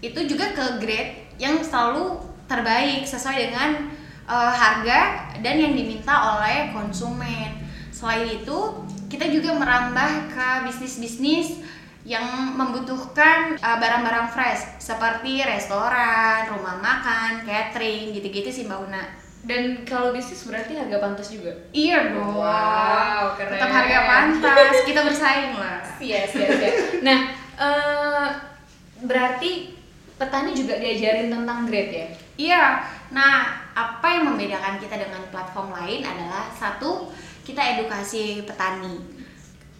Itu 0.05 0.21
juga 0.29 0.53
ke 0.53 0.77
grade 0.77 1.33
yang 1.41 1.65
selalu 1.65 2.21
terbaik 2.45 3.09
sesuai 3.09 3.49
dengan 3.49 3.89
uh, 4.29 4.53
harga 4.53 5.33
dan 5.41 5.55
yang 5.57 5.73
diminta 5.73 6.13
oleh 6.37 6.69
konsumen 6.69 7.62
Selain 8.03 8.27
itu, 8.27 8.59
kita 9.07 9.31
juga 9.31 9.55
merambah 9.55 10.27
ke 10.35 10.47
bisnis-bisnis 10.67 11.63
yang 12.03 12.51
membutuhkan 12.51 13.55
uh, 13.63 13.79
barang-barang 13.79 14.27
fresh 14.27 14.75
seperti 14.75 15.39
restoran, 15.39 16.51
rumah 16.51 16.83
makan, 16.83 17.47
catering, 17.47 18.11
gitu-gitu 18.11 18.51
sih 18.51 18.67
Mbak 18.67 18.79
Una. 18.91 19.07
Dan 19.47 19.87
kalau 19.87 20.11
bisnis 20.11 20.43
berarti 20.43 20.75
harga 20.75 20.99
pantas 20.99 21.31
juga? 21.31 21.55
Iya 21.71 22.11
dong. 22.11 22.43
Wow, 22.43 23.39
keren. 23.39 23.55
Tetap 23.55 23.71
harga 23.71 23.99
pantas, 24.03 24.75
kita 24.83 25.01
bersaing 25.07 25.55
lah. 25.55 25.79
Iya, 26.03 26.27
iya, 26.27 26.47
iya. 26.59 26.71
Nah, 27.07 27.19
uh, 27.55 28.27
berarti 29.07 29.79
petani 30.19 30.51
juga 30.51 30.75
diajarin 30.75 31.31
tentang 31.31 31.63
grade 31.71 31.93
ya? 31.95 32.07
Iya. 32.35 32.63
Nah, 33.15 33.63
apa 33.71 34.07
yang 34.11 34.35
membedakan 34.35 34.75
kita 34.75 34.99
dengan 34.99 35.23
platform 35.31 35.71
lain 35.71 36.03
adalah 36.03 36.51
satu, 36.51 37.07
kita 37.43 37.61
edukasi 37.77 38.47
petani. 38.47 38.99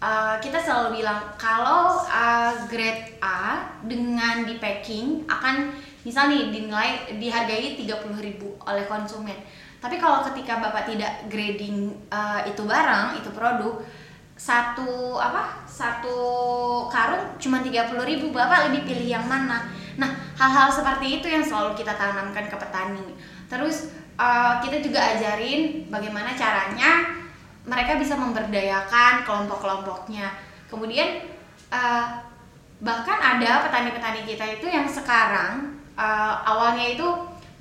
Uh, 0.04 0.36
kita 0.44 0.60
selalu 0.60 1.00
bilang 1.00 1.24
kalau 1.40 1.96
uh, 2.04 2.52
grade 2.68 3.16
A 3.24 3.72
dengan 3.88 4.44
di 4.44 4.60
packing 4.60 5.24
akan 5.32 5.72
misal 6.04 6.28
nih 6.28 6.52
dinilai 6.52 7.16
dihargai 7.16 7.80
30.000 7.80 8.20
oleh 8.68 8.84
konsumen. 8.84 9.40
Tapi 9.80 9.96
kalau 10.00 10.24
ketika 10.28 10.60
Bapak 10.60 10.92
tidak 10.92 11.32
grading 11.32 11.96
uh, 12.12 12.44
itu 12.44 12.68
barang, 12.68 13.16
itu 13.16 13.32
produk 13.32 13.80
satu 14.36 15.16
apa? 15.24 15.64
Satu 15.64 16.20
karung 16.92 17.40
cuma 17.40 17.64
30.000, 17.64 17.96
Bapak 18.28 18.60
lebih 18.72 18.84
pilih 18.92 19.08
yang 19.08 19.24
mana? 19.24 19.64
Nah, 19.96 20.12
hal-hal 20.36 20.68
seperti 20.68 21.24
itu 21.24 21.32
yang 21.32 21.44
selalu 21.44 21.80
kita 21.80 21.96
tanamkan 21.96 22.52
ke 22.52 22.56
petani. 22.60 23.16
Terus 23.48 23.96
uh, 24.20 24.60
kita 24.60 24.84
juga 24.84 25.00
ajarin 25.16 25.88
bagaimana 25.88 26.36
caranya 26.36 27.23
mereka 27.64 27.96
bisa 27.96 28.20
memberdayakan 28.20 29.24
kelompok-kelompoknya. 29.24 30.36
Kemudian 30.68 31.24
uh, 31.72 32.20
bahkan 32.84 33.18
ada 33.20 33.68
petani-petani 33.68 34.28
kita 34.28 34.44
itu 34.60 34.68
yang 34.68 34.84
sekarang 34.90 35.80
uh, 35.96 36.44
awalnya 36.44 36.92
itu 36.92 37.08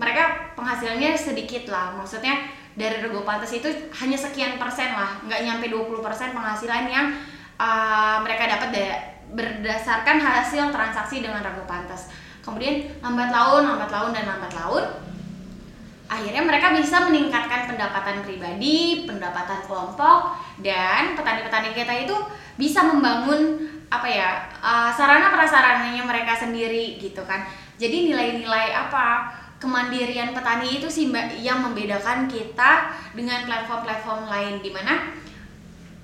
mereka 0.01 0.55
penghasilannya 0.59 1.15
sedikit 1.15 1.71
lah, 1.71 1.95
maksudnya 1.95 2.51
dari 2.75 3.05
rego 3.05 3.23
pantas 3.23 3.53
itu 3.53 3.69
hanya 4.03 4.17
sekian 4.17 4.57
persen 4.57 4.91
lah, 4.97 5.21
nggak 5.29 5.41
nyampe 5.45 5.69
20 5.69 6.01
persen 6.01 6.33
penghasilan 6.33 6.89
yang 6.89 7.07
uh, 7.61 8.19
mereka 8.25 8.49
dapat 8.49 8.71
berdasarkan 9.33 10.19
hasil 10.19 10.73
transaksi 10.75 11.23
dengan 11.23 11.45
rego 11.45 11.63
pantas. 11.69 12.11
Kemudian 12.43 12.91
lambat 12.99 13.31
laun, 13.31 13.63
lambat 13.71 13.91
laun 13.95 14.11
dan 14.11 14.27
lambat 14.27 14.53
laun 14.59 14.85
akhirnya 16.13 16.45
mereka 16.45 16.77
bisa 16.77 17.09
meningkatkan 17.09 17.73
pendapatan 17.73 18.21
pribadi, 18.21 19.09
pendapatan 19.09 19.65
kelompok, 19.65 20.37
dan 20.61 21.17
petani-petani 21.17 21.73
kita 21.73 21.95
itu 22.05 22.17
bisa 22.61 22.85
membangun 22.85 23.65
apa 23.89 24.09
ya 24.09 24.49
uh, 24.61 24.93
sarana 24.93 25.33
prasarananya 25.33 26.05
mereka 26.05 26.37
sendiri 26.37 27.01
gitu 27.01 27.25
kan. 27.25 27.49
Jadi 27.81 28.13
nilai-nilai 28.13 28.77
apa 28.77 29.33
kemandirian 29.57 30.37
petani 30.37 30.83
itu 30.83 30.89
sih 30.93 31.09
mbak 31.09 31.39
yang 31.41 31.65
membedakan 31.65 32.29
kita 32.29 32.93
dengan 33.17 33.47
platform-platform 33.49 34.29
lain 34.29 34.55
di 34.61 34.71
mana 34.75 35.23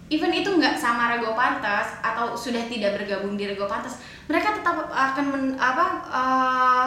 even 0.09 0.33
itu 0.33 0.49
nggak 0.49 0.81
sama 0.81 1.13
Rego 1.13 1.37
Pantas 1.37 2.01
atau 2.01 2.33
sudah 2.33 2.65
tidak 2.65 2.97
bergabung 2.97 3.37
di 3.37 3.45
Rego 3.45 3.69
Pantas, 3.69 4.01
mereka 4.25 4.57
tetap 4.57 4.89
akan 4.89 5.25
men, 5.29 5.45
apa 5.61 5.85
uh, 6.09 6.87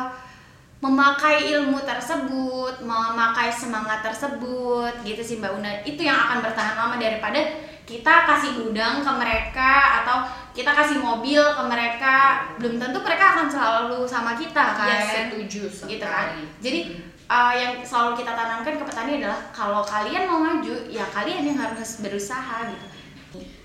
memakai 0.82 1.54
ilmu 1.54 1.78
tersebut, 1.86 2.82
memakai 2.82 3.54
semangat 3.54 4.02
tersebut 4.02 5.06
gitu 5.06 5.22
sih 5.22 5.38
Mbak 5.38 5.54
Una. 5.62 5.72
Itu 5.86 6.02
yang 6.02 6.18
akan 6.18 6.42
bertahan 6.42 6.76
lama 6.76 6.98
daripada 6.98 7.38
kita 7.86 8.26
kasih 8.26 8.52
gudang 8.66 9.06
ke 9.06 9.12
mereka 9.14 10.02
atau 10.02 10.26
kita 10.58 10.74
kasih 10.74 10.98
mobil 10.98 11.38
ke 11.38 11.64
mereka. 11.70 12.16
Belum 12.58 12.82
tentu 12.82 12.98
mereka 13.06 13.38
akan 13.38 13.48
selalu 13.48 14.10
sama 14.10 14.34
kita 14.34 14.74
kan. 14.74 14.90
Ya, 14.90 15.30
setuju 15.30 15.70
Gitu 15.70 16.02
kan. 16.02 16.34
Jadi 16.58 16.98
uh, 17.30 17.54
yang 17.54 17.78
selalu 17.86 18.18
kita 18.18 18.34
tanamkan 18.34 18.82
ke 18.82 18.84
petani 18.84 19.22
adalah 19.22 19.40
kalau 19.54 19.86
kalian 19.86 20.26
mau 20.26 20.42
maju, 20.42 20.74
ya 20.90 21.06
kalian 21.14 21.46
yang 21.46 21.62
harus 21.62 22.02
berusaha 22.02 22.66
gitu. 22.74 22.88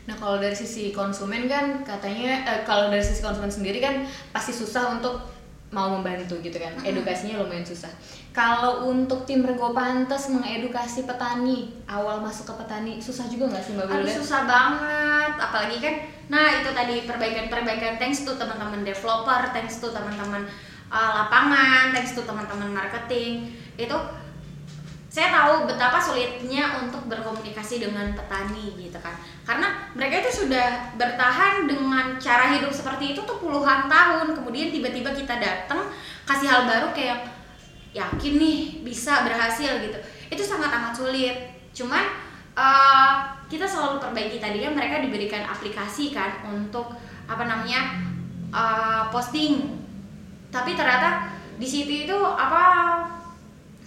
Nah 0.06 0.14
kalau 0.14 0.38
dari 0.38 0.54
sisi 0.54 0.94
konsumen 0.94 1.50
kan 1.50 1.82
katanya 1.82 2.46
eh, 2.46 2.60
kalau 2.62 2.86
dari 2.86 3.02
sisi 3.02 3.18
konsumen 3.18 3.50
sendiri 3.50 3.82
kan 3.82 4.06
pasti 4.30 4.54
susah 4.54 4.94
untuk 4.94 5.35
mau 5.76 5.92
membantu 5.92 6.40
gitu 6.40 6.56
kan. 6.56 6.72
Edukasinya 6.80 7.44
lumayan 7.44 7.60
susah. 7.60 7.92
Kalau 8.32 8.88
untuk 8.88 9.28
tim 9.28 9.44
Rego 9.44 9.76
Pantes 9.76 10.32
mengedukasi 10.32 11.04
petani 11.04 11.76
awal 11.84 12.24
masuk 12.24 12.48
ke 12.48 12.54
petani 12.64 12.96
susah 12.96 13.28
juga 13.28 13.52
nggak 13.52 13.64
sih 13.64 13.72
mbak 13.76 13.92
Aduh, 13.92 14.08
susah 14.08 14.48
banget. 14.48 15.32
Apalagi 15.36 15.76
kan 15.84 15.94
nah 16.32 16.48
itu 16.56 16.72
tadi 16.72 17.04
perbaikan-perbaikan. 17.04 18.00
Thanks 18.00 18.24
to 18.24 18.32
teman-teman 18.40 18.80
developer 18.88 19.52
thanks 19.52 19.76
to 19.84 19.92
teman-teman 19.92 20.48
uh, 20.88 21.10
lapangan 21.22 21.92
thanks 21.92 22.16
to 22.16 22.24
teman-teman 22.24 22.72
marketing. 22.72 23.52
Itu 23.76 24.00
saya 25.16 25.32
tahu 25.32 25.64
betapa 25.64 25.96
sulitnya 25.96 26.76
untuk 26.76 27.08
berkomunikasi 27.08 27.80
dengan 27.80 28.12
petani 28.12 28.76
gitu 28.76 29.00
kan. 29.00 29.16
Karena 29.48 29.88
mereka 29.96 30.28
itu 30.28 30.44
sudah 30.44 30.92
bertahan 30.92 31.64
dengan 31.64 32.20
cara 32.20 32.52
hidup 32.52 32.68
seperti 32.68 33.16
itu 33.16 33.24
tuh 33.24 33.40
puluhan 33.40 33.88
tahun. 33.88 34.36
Kemudian 34.36 34.68
tiba-tiba 34.68 35.16
kita 35.16 35.40
datang 35.40 35.88
kasih 36.28 36.52
hal 36.52 36.68
baru 36.68 36.92
kayak 36.92 37.32
yakin 37.96 38.36
nih 38.36 38.84
bisa 38.84 39.24
berhasil 39.24 39.80
gitu. 39.80 39.96
Itu 40.28 40.44
sangat 40.44 40.68
amat 40.76 40.92
sulit. 40.92 41.48
Cuman 41.72 42.12
uh, 42.52 43.40
kita 43.48 43.64
selalu 43.64 44.04
perbaiki 44.04 44.36
tadi 44.36 44.60
kan 44.60 44.76
mereka 44.76 45.00
diberikan 45.00 45.48
aplikasi 45.48 46.12
kan 46.12 46.44
untuk 46.44 46.92
apa 47.24 47.48
namanya 47.48 48.04
uh, 48.52 49.08
posting. 49.08 49.80
Tapi 50.52 50.76
ternyata 50.76 51.32
di 51.56 51.64
situ 51.64 52.04
itu 52.04 52.18
apa 52.20 53.15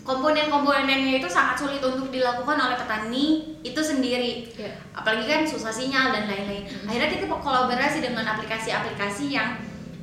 komponen-komponennya 0.04 1.20
itu 1.20 1.30
sangat 1.30 1.60
sulit 1.60 1.84
untuk 1.84 2.10
dilakukan 2.10 2.58
oleh 2.58 2.76
petani 2.76 3.26
itu 3.62 3.78
sendiri 3.78 4.48
Iya. 4.56 4.72
apalagi 4.96 5.26
kan 5.28 5.42
susah 5.46 5.70
sinyal 5.70 6.12
dan 6.12 6.26
lain-lain 6.26 6.66
Mhm. 6.66 6.88
akhirnya 6.90 7.10
kita 7.14 7.26
kolaborasi 7.30 8.00
dengan 8.00 8.26
aplikasi-aplikasi 8.26 9.26
yang 9.32 9.60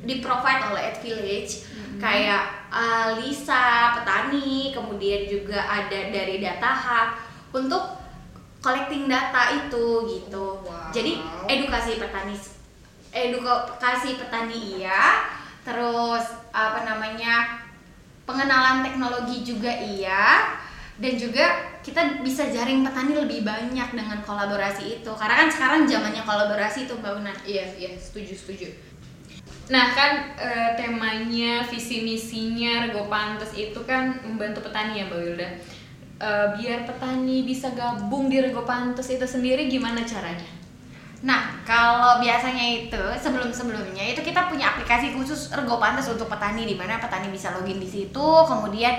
di 0.06 0.22
provide 0.22 0.62
oleh 0.70 0.94
Ad 0.94 0.96
Village 1.02 1.66
Mhm. 1.66 1.98
kayak 1.98 2.42
uh, 2.70 3.18
Lisa 3.18 3.96
petani 3.98 4.70
kemudian 4.70 5.26
juga 5.26 5.58
ada 5.60 5.98
dari 6.12 6.38
Data 6.38 6.70
Hub 6.70 7.08
untuk 7.56 7.82
collecting 8.62 9.06
data 9.06 9.54
itu 9.54 9.86
gitu 10.06 10.46
Wow. 10.62 10.90
jadi 10.90 11.18
edukasi 11.46 11.98
petani 11.98 12.36
edukasi 13.10 14.18
petani 14.20 14.78
iya 14.78 15.24
terus 15.62 16.24
apa 16.52 16.84
namanya 16.84 17.65
pengenalan 18.26 18.82
teknologi 18.82 19.46
juga 19.46 19.70
iya 19.70 20.58
dan 20.98 21.14
juga 21.14 21.44
kita 21.84 22.24
bisa 22.26 22.50
jaring 22.50 22.82
petani 22.82 23.14
lebih 23.14 23.46
banyak 23.46 23.94
dengan 23.94 24.18
kolaborasi 24.26 24.98
itu 25.00 25.10
karena 25.14 25.46
kan 25.46 25.48
sekarang 25.48 25.80
zamannya 25.86 26.24
kolaborasi 26.26 26.90
itu 26.90 26.94
mbak 26.98 27.22
Una 27.22 27.32
Iya, 27.46 27.64
iya, 27.78 27.94
setuju, 27.94 28.34
setuju. 28.34 28.68
Nah 29.66 29.94
kan 29.94 30.34
eh, 30.38 30.70
temanya 30.78 31.66
visi 31.66 32.06
misinya 32.06 32.86
Rego 32.86 33.10
Pantes 33.10 33.50
itu 33.54 33.78
kan 33.82 34.14
membantu 34.22 34.62
petani 34.66 35.02
ya 35.02 35.10
Mbak 35.10 35.18
Wilda. 35.18 35.48
Eh, 36.16 36.46
biar 36.58 36.86
petani 36.86 37.42
bisa 37.42 37.74
gabung 37.74 38.30
di 38.30 38.38
Rego 38.38 38.62
Pantes 38.62 39.10
itu 39.10 39.26
sendiri 39.26 39.66
gimana 39.66 40.06
caranya? 40.06 40.55
Nah, 41.24 41.56
kalau 41.64 42.20
biasanya 42.20 42.84
itu 42.84 43.00
sebelum-sebelumnya 43.16 44.12
itu 44.12 44.20
kita 44.20 44.52
punya 44.52 44.76
aplikasi 44.76 45.16
khusus 45.16 45.48
Ergo 45.48 45.80
Pantes 45.80 46.12
untuk 46.12 46.28
petani 46.28 46.68
di 46.68 46.76
mana 46.76 47.00
petani 47.00 47.32
bisa 47.32 47.56
login 47.56 47.80
di 47.80 47.88
situ, 47.88 48.28
kemudian 48.44 48.92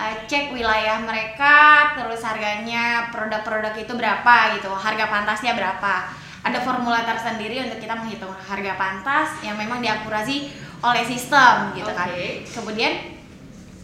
uh, 0.00 0.14
cek 0.24 0.48
wilayah 0.56 0.96
mereka, 1.04 1.92
terus 1.92 2.24
harganya 2.24 3.12
produk-produk 3.12 3.76
itu 3.76 3.92
berapa 3.92 4.56
gitu, 4.56 4.72
harga 4.72 5.12
pantasnya 5.12 5.52
berapa. 5.52 6.08
Ada 6.40 6.64
formula 6.64 7.04
tersendiri 7.04 7.60
untuk 7.68 7.84
kita 7.84 7.98
menghitung 8.00 8.32
harga 8.32 8.72
pantas 8.78 9.28
yang 9.44 9.60
memang 9.60 9.84
diakurasi 9.84 10.48
oleh 10.80 11.04
sistem 11.04 11.76
gitu 11.76 11.90
kan. 11.92 12.08
Oke. 12.08 12.48
Kemudian 12.48 12.92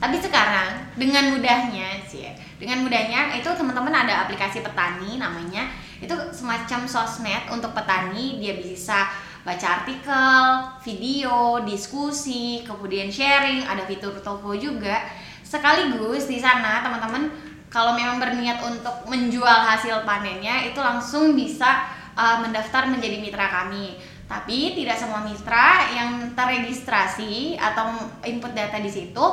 tapi 0.00 0.16
sekarang 0.20 0.88
dengan 0.96 1.36
mudahnya 1.36 2.00
sih, 2.08 2.24
ya, 2.24 2.32
dengan 2.56 2.80
mudahnya 2.80 3.36
itu 3.36 3.48
teman-teman 3.52 3.92
ada 3.92 4.24
aplikasi 4.24 4.64
petani 4.64 5.20
namanya 5.20 5.68
itu 6.02 6.14
semacam 6.34 6.88
sosmed 6.88 7.50
untuk 7.52 7.76
petani 7.76 8.40
dia 8.42 8.58
bisa 8.58 9.06
baca 9.44 9.66
artikel, 9.84 10.40
video, 10.80 11.60
diskusi, 11.68 12.64
kemudian 12.64 13.12
sharing, 13.12 13.62
ada 13.68 13.84
fitur 13.84 14.16
toko 14.24 14.56
juga. 14.56 15.04
Sekaligus 15.44 16.24
di 16.24 16.40
sana 16.40 16.80
teman-teman 16.80 17.28
kalau 17.68 17.92
memang 17.92 18.16
berniat 18.22 18.62
untuk 18.64 19.04
menjual 19.04 19.68
hasil 19.68 20.06
panennya 20.08 20.64
itu 20.72 20.80
langsung 20.80 21.36
bisa 21.36 21.84
uh, 22.16 22.40
mendaftar 22.40 22.88
menjadi 22.88 23.20
mitra 23.20 23.46
kami. 23.50 24.00
Tapi 24.24 24.72
tidak 24.72 24.96
semua 24.96 25.20
mitra 25.20 25.92
yang 25.92 26.32
terregistrasi 26.32 27.60
atau 27.60 27.92
input 28.24 28.56
data 28.56 28.80
di 28.80 28.88
situ 28.88 29.26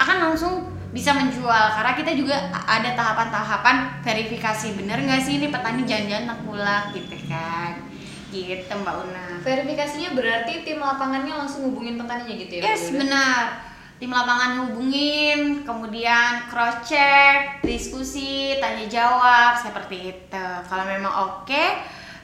akan 0.00 0.16
langsung 0.32 0.77
bisa 0.92 1.12
menjual. 1.12 1.66
Karena 1.76 1.92
kita 1.92 2.12
juga 2.16 2.36
ada 2.52 2.90
tahapan-tahapan 2.96 4.00
verifikasi. 4.00 4.76
Bener 4.76 5.04
nggak 5.04 5.20
sih 5.20 5.36
ini 5.40 5.52
petani 5.52 5.84
jangan-jangan 5.84 6.26
tengkulak 6.34 6.84
gitu 6.96 7.16
kan? 7.28 7.72
Gitu 8.28 8.72
mbak 8.72 8.94
Una. 9.08 9.26
Verifikasinya 9.40 10.12
berarti 10.16 10.64
tim 10.64 10.80
lapangannya 10.80 11.32
langsung 11.32 11.72
hubungin 11.72 12.00
petaninya 12.00 12.34
gitu 12.36 12.52
ya? 12.60 12.72
Yes 12.72 12.92
benar. 12.92 13.68
Tim 13.98 14.14
lapangan 14.14 14.62
hubungin 14.62 15.66
kemudian 15.66 16.46
cross 16.46 16.86
check 16.86 17.66
diskusi 17.66 18.54
tanya 18.62 18.86
jawab 18.86 19.58
seperti 19.58 20.14
itu. 20.14 20.46
Kalau 20.70 20.86
memang 20.86 21.10
oke 21.10 21.64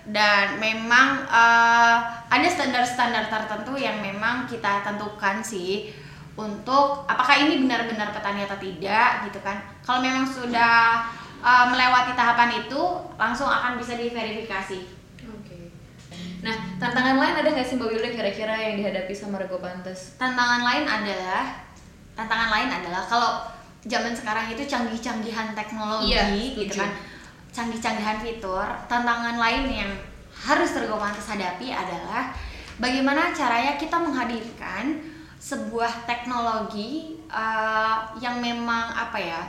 dan 0.07 0.61
memang 0.61 1.25
eh, 1.27 1.97
ada 2.31 2.49
standar-standar 2.49 3.27
tertentu 3.27 3.75
yang 3.75 3.99
memang 3.99 4.47
kita 4.47 4.87
tentukan 4.87 5.43
sih 5.43 6.04
untuk 6.35 7.07
apakah 7.07 7.47
ini 7.47 7.63
benar-benar 7.63 8.11
petani 8.11 8.43
atau 8.43 8.59
tidak 8.59 9.31
gitu 9.31 9.39
kan. 9.39 9.63
Kalau 9.87 10.03
memang 10.03 10.27
sudah 10.27 11.07
eh, 11.39 11.67
melewati 11.71 12.13
tahapan 12.19 12.67
itu 12.67 12.83
langsung 13.15 13.47
akan 13.47 13.79
bisa 13.79 13.95
diverifikasi. 13.95 14.79
Oke. 15.31 15.71
Nah, 16.43 16.55
tantangan 16.83 17.17
lain 17.23 17.35
ada 17.39 17.49
nggak 17.55 17.67
sih 17.67 17.79
Mbak 17.79 17.89
Wilda 17.89 18.11
kira-kira 18.11 18.55
yang 18.59 18.75
dihadapi 18.83 19.15
sama 19.15 19.39
Rego 19.39 19.63
Pantes? 19.63 20.19
tantangan 20.19 20.61
lain 20.67 20.85
adalah 20.85 21.45
tantangan 22.15 22.51
lain 22.51 22.69
adalah 22.71 23.03
kalau 23.07 23.31
zaman 23.85 24.13
sekarang 24.17 24.51
itu 24.51 24.63
canggih-canggihan 24.67 25.55
teknologi 25.55 26.15
Iya, 26.17 26.25
gitu 26.57 26.75
kan. 26.83 26.91
Canggih-canggihan 27.55 28.19
fitur. 28.19 28.67
Tantangan 28.91 29.39
lain 29.39 29.65
yang 29.71 29.91
harus 30.35 30.75
Tergo 30.75 30.99
Pantes 30.99 31.31
hadapi 31.31 31.71
adalah 31.71 32.35
bagaimana 32.83 33.31
caranya 33.31 33.79
kita 33.79 33.95
menghadirkan 33.95 35.14
sebuah 35.45 36.09
teknologi 36.09 37.21
uh, 37.29 38.17
yang 38.17 38.41
memang 38.41 38.97
apa 38.97 39.21
ya 39.21 39.43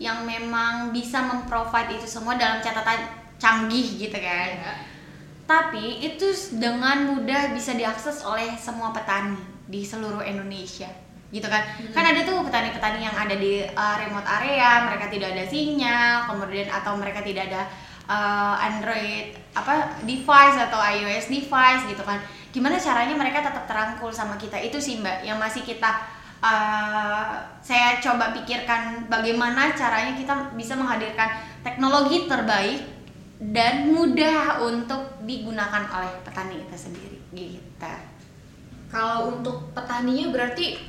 yang 0.00 0.24
memang 0.24 0.96
bisa 0.96 1.20
memprovide 1.20 2.00
itu 2.00 2.08
semua 2.08 2.40
dalam 2.40 2.64
catatan 2.64 3.04
canggih 3.36 4.00
gitu 4.00 4.16
kan. 4.16 4.48
Ya. 4.56 4.74
tapi 5.46 6.02
itu 6.02 6.26
dengan 6.58 7.06
mudah 7.06 7.54
bisa 7.54 7.76
diakses 7.76 8.24
oleh 8.26 8.58
semua 8.58 8.90
petani 8.90 9.38
di 9.70 9.86
seluruh 9.86 10.24
Indonesia 10.24 10.90
gitu 11.30 11.46
kan. 11.46 11.62
Kan 11.94 12.02
ada 12.02 12.26
tuh 12.26 12.42
petani-petani 12.42 13.06
yang 13.06 13.14
ada 13.14 13.36
di 13.36 13.62
uh, 13.62 13.94
remote 14.00 14.26
area 14.26 14.90
mereka 14.90 15.06
tidak 15.06 15.38
ada 15.38 15.44
sinyal 15.46 16.26
kemudian 16.26 16.66
atau 16.66 16.98
mereka 16.98 17.22
tidak 17.22 17.46
ada 17.52 17.62
uh, 18.06 18.56
Android 18.58 19.34
apa 19.54 20.02
device 20.02 20.56
atau 20.58 20.78
iOS 20.78 21.30
device 21.30 21.82
gitu 21.90 22.02
kan 22.02 22.18
gimana 22.50 22.80
caranya 22.80 23.12
mereka 23.12 23.44
tetap 23.44 23.68
terangkul 23.68 24.08
sama 24.08 24.40
kita 24.40 24.56
itu 24.56 24.80
sih 24.80 24.98
mbak 24.98 25.26
yang 25.26 25.36
masih 25.36 25.60
kita 25.60 26.02
uh, 26.40 27.36
saya 27.60 28.00
coba 28.00 28.32
pikirkan 28.32 29.10
bagaimana 29.10 29.76
caranya 29.76 30.16
kita 30.16 30.56
bisa 30.56 30.72
menghadirkan 30.78 31.36
teknologi 31.60 32.30
terbaik 32.30 32.80
dan 33.36 33.92
mudah 33.92 34.64
untuk 34.64 35.20
digunakan 35.28 35.84
oleh 35.92 36.12
petani 36.24 36.64
itu 36.64 36.76
sendiri 36.76 37.18
gitu. 37.36 37.92
Kalau 38.88 39.36
untuk 39.36 39.76
petaninya 39.76 40.32
berarti 40.32 40.80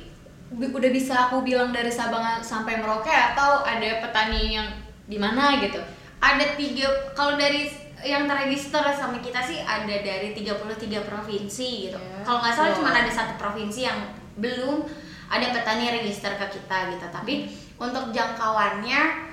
udah 0.56 0.88
bisa 0.88 1.28
aku 1.28 1.44
bilang 1.44 1.76
dari 1.76 1.92
Sabang 1.92 2.40
sampai 2.40 2.80
Merauke 2.80 3.12
atau 3.12 3.60
ada 3.68 4.00
petani 4.00 4.56
yang 4.56 4.68
di 5.04 5.20
mana 5.20 5.60
gitu? 5.60 5.76
Ada 6.18 6.58
tiga 6.58 7.14
kalau 7.14 7.38
dari 7.38 7.70
yang 8.06 8.30
terregister 8.30 8.82
sama 8.94 9.18
kita 9.18 9.42
sih 9.42 9.58
ada 9.58 9.90
dari 9.90 10.30
33 10.30 11.02
provinsi 11.02 11.90
gitu. 11.90 11.98
Ya. 11.98 12.22
Kalau 12.22 12.38
nggak 12.38 12.54
salah 12.54 12.70
Wow. 12.74 12.78
cuma 12.78 12.90
ada 12.94 13.10
satu 13.10 13.34
provinsi 13.34 13.80
yang 13.86 13.98
belum 14.38 14.86
ada 15.28 15.46
petani 15.50 15.90
register 15.90 16.30
ke 16.38 16.46
kita 16.58 16.94
gitu. 16.94 17.06
Tapi 17.10 17.50
untuk 17.78 18.14
jangkauannya 18.14 19.26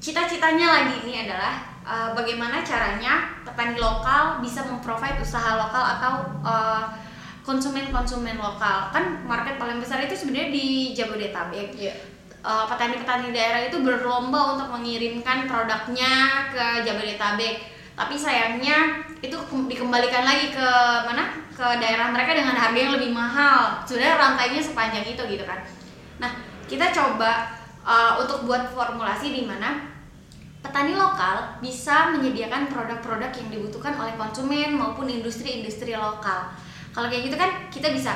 cita-citanya 0.00 0.66
lagi 0.80 0.96
ini 1.04 1.28
adalah 1.28 1.60
uh, 1.84 2.10
bagaimana 2.16 2.64
caranya 2.64 3.36
petani 3.44 3.76
lokal 3.76 4.40
bisa 4.40 4.64
memprovide 4.64 5.20
usaha 5.20 5.56
lokal 5.60 5.84
atau 6.00 6.12
uh, 6.40 6.84
konsumen-konsumen 7.44 8.40
lokal. 8.40 8.90
Kan 8.96 9.28
market 9.28 9.60
paling 9.60 9.76
besar 9.76 10.00
itu 10.02 10.16
sebenarnya 10.16 10.50
di 10.50 10.66
Jabodetabek. 10.96 11.76
Iya. 11.76 12.15
Uh, 12.46 12.62
petani-petani 12.70 13.34
daerah 13.34 13.66
itu 13.66 13.82
berlomba 13.82 14.54
untuk 14.54 14.70
mengirimkan 14.70 15.50
produknya 15.50 16.46
ke 16.54 16.86
Jabodetabek. 16.86 17.58
Tapi 17.98 18.14
sayangnya 18.14 19.02
itu 19.18 19.34
ke- 19.34 19.66
dikembalikan 19.66 20.22
lagi 20.22 20.54
ke 20.54 20.68
mana? 21.10 21.34
Ke 21.50 21.74
daerah 21.82 22.14
mereka 22.14 22.38
dengan 22.38 22.54
harga 22.54 22.78
yang 22.78 22.94
lebih 22.94 23.10
mahal. 23.10 23.82
Sudah 23.82 24.14
rantainya 24.14 24.62
sepanjang 24.62 25.02
itu 25.02 25.18
gitu 25.26 25.42
kan. 25.42 25.58
Nah, 26.22 26.38
kita 26.70 26.94
coba 26.94 27.50
uh, 27.82 28.22
untuk 28.22 28.46
buat 28.46 28.70
formulasi 28.70 29.34
di 29.34 29.42
mana 29.42 29.82
petani 30.62 30.94
lokal 30.94 31.58
bisa 31.58 32.14
menyediakan 32.14 32.70
produk-produk 32.70 33.34
yang 33.42 33.48
dibutuhkan 33.50 33.98
oleh 33.98 34.14
konsumen 34.14 34.78
maupun 34.78 35.10
industri-industri 35.10 35.98
lokal. 35.98 36.54
Kalau 36.94 37.10
kayak 37.10 37.26
gitu 37.26 37.34
kan 37.34 37.50
kita 37.74 37.90
bisa 37.90 38.14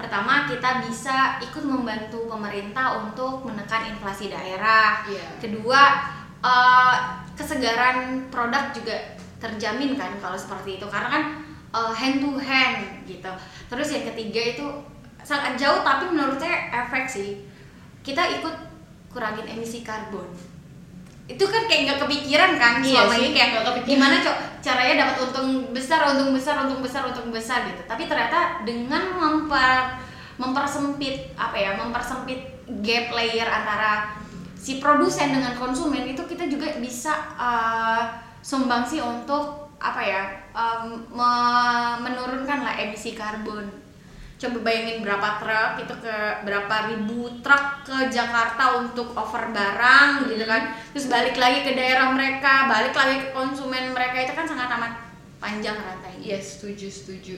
pertama 0.00 0.48
kita 0.48 0.80
bisa 0.88 1.36
ikut 1.44 1.62
membantu 1.62 2.24
pemerintah 2.26 3.04
untuk 3.04 3.44
menekan 3.44 3.92
inflasi 3.92 4.32
daerah. 4.32 5.04
Iya. 5.04 5.38
Kedua 5.38 5.80
eh, 6.40 6.94
kesegaran 7.36 8.26
produk 8.32 8.72
juga 8.72 8.96
terjamin 9.40 9.96
kan 9.96 10.12
kalau 10.20 10.36
seperti 10.36 10.80
itu 10.80 10.86
karena 10.88 11.08
kan 11.12 11.24
eh, 11.76 11.92
hand 11.92 12.24
to 12.24 12.32
hand 12.40 13.04
gitu. 13.04 13.32
Terus 13.68 13.88
yang 13.92 14.04
ketiga 14.10 14.42
itu 14.56 14.66
sangat 15.20 15.60
jauh 15.60 15.84
tapi 15.84 16.08
menurut 16.10 16.40
saya 16.40 16.72
efek 16.88 17.04
sih. 17.06 17.30
Kita 18.00 18.24
ikut 18.40 18.56
kurangin 19.12 19.44
emisi 19.44 19.84
karbon 19.84 20.49
itu 21.30 21.44
kan 21.46 21.62
kayak 21.64 21.80
nggak 21.86 22.00
kepikiran 22.02 22.50
kan 22.58 22.72
Iya 22.78 23.06
selama 23.06 23.14
sih, 23.14 23.20
ini 23.22 23.30
kayak 23.30 23.48
nggak 23.50 23.64
kepikiran. 23.64 23.90
gimana 23.94 24.14
cok 24.18 24.36
caranya 24.60 24.94
dapat 25.00 25.16
untung 25.24 25.48
besar 25.70 26.00
untung 26.06 26.30
besar 26.34 26.54
untung 26.60 26.80
besar 26.82 27.02
untung 27.06 27.28
besar 27.30 27.58
gitu 27.64 27.82
tapi 27.86 28.04
ternyata 28.04 28.38
dengan 28.62 29.02
memper 29.14 29.96
mempersempit 30.36 31.36
apa 31.36 31.54
ya 31.54 31.70
mempersempit 31.76 32.40
gap 32.80 33.06
layer 33.10 33.46
antara 33.46 34.16
si 34.54 34.76
produsen 34.76 35.32
dengan 35.32 35.54
konsumen 35.54 36.04
itu 36.04 36.22
kita 36.22 36.44
juga 36.44 36.76
bisa 36.76 37.12
uh, 37.34 38.02
sumbangsi 38.40 38.98
untuk 38.98 39.68
apa 39.76 40.00
ya 40.00 40.22
um, 40.52 41.00
me- 41.08 41.98
menurunkan 42.02 42.60
lah 42.60 42.74
emisi 42.76 43.12
karbon 43.12 43.64
coba 44.40 44.58
bayangin 44.64 45.04
berapa 45.04 45.36
truk 45.36 45.84
itu 45.84 45.94
ke 46.00 46.16
berapa 46.48 46.74
ribu 46.88 47.28
truk 47.44 47.84
ke 47.84 48.08
Jakarta 48.08 48.80
untuk 48.80 49.12
over 49.12 49.52
barang 49.52 50.32
gitu 50.32 50.48
kan 50.48 50.72
terus 50.96 51.12
balik 51.12 51.36
lagi 51.36 51.60
ke 51.60 51.76
daerah 51.76 52.08
mereka 52.16 52.64
balik 52.64 52.96
lagi 52.96 53.20
ke 53.20 53.28
konsumen 53.36 53.92
mereka 53.92 54.16
itu 54.24 54.32
kan 54.32 54.48
sangat 54.48 54.72
amat 54.72 54.92
panjang 55.40 55.76
rantainya 55.76 56.10
Iya 56.20 56.38
setuju 56.38 56.86
setuju. 56.92 57.36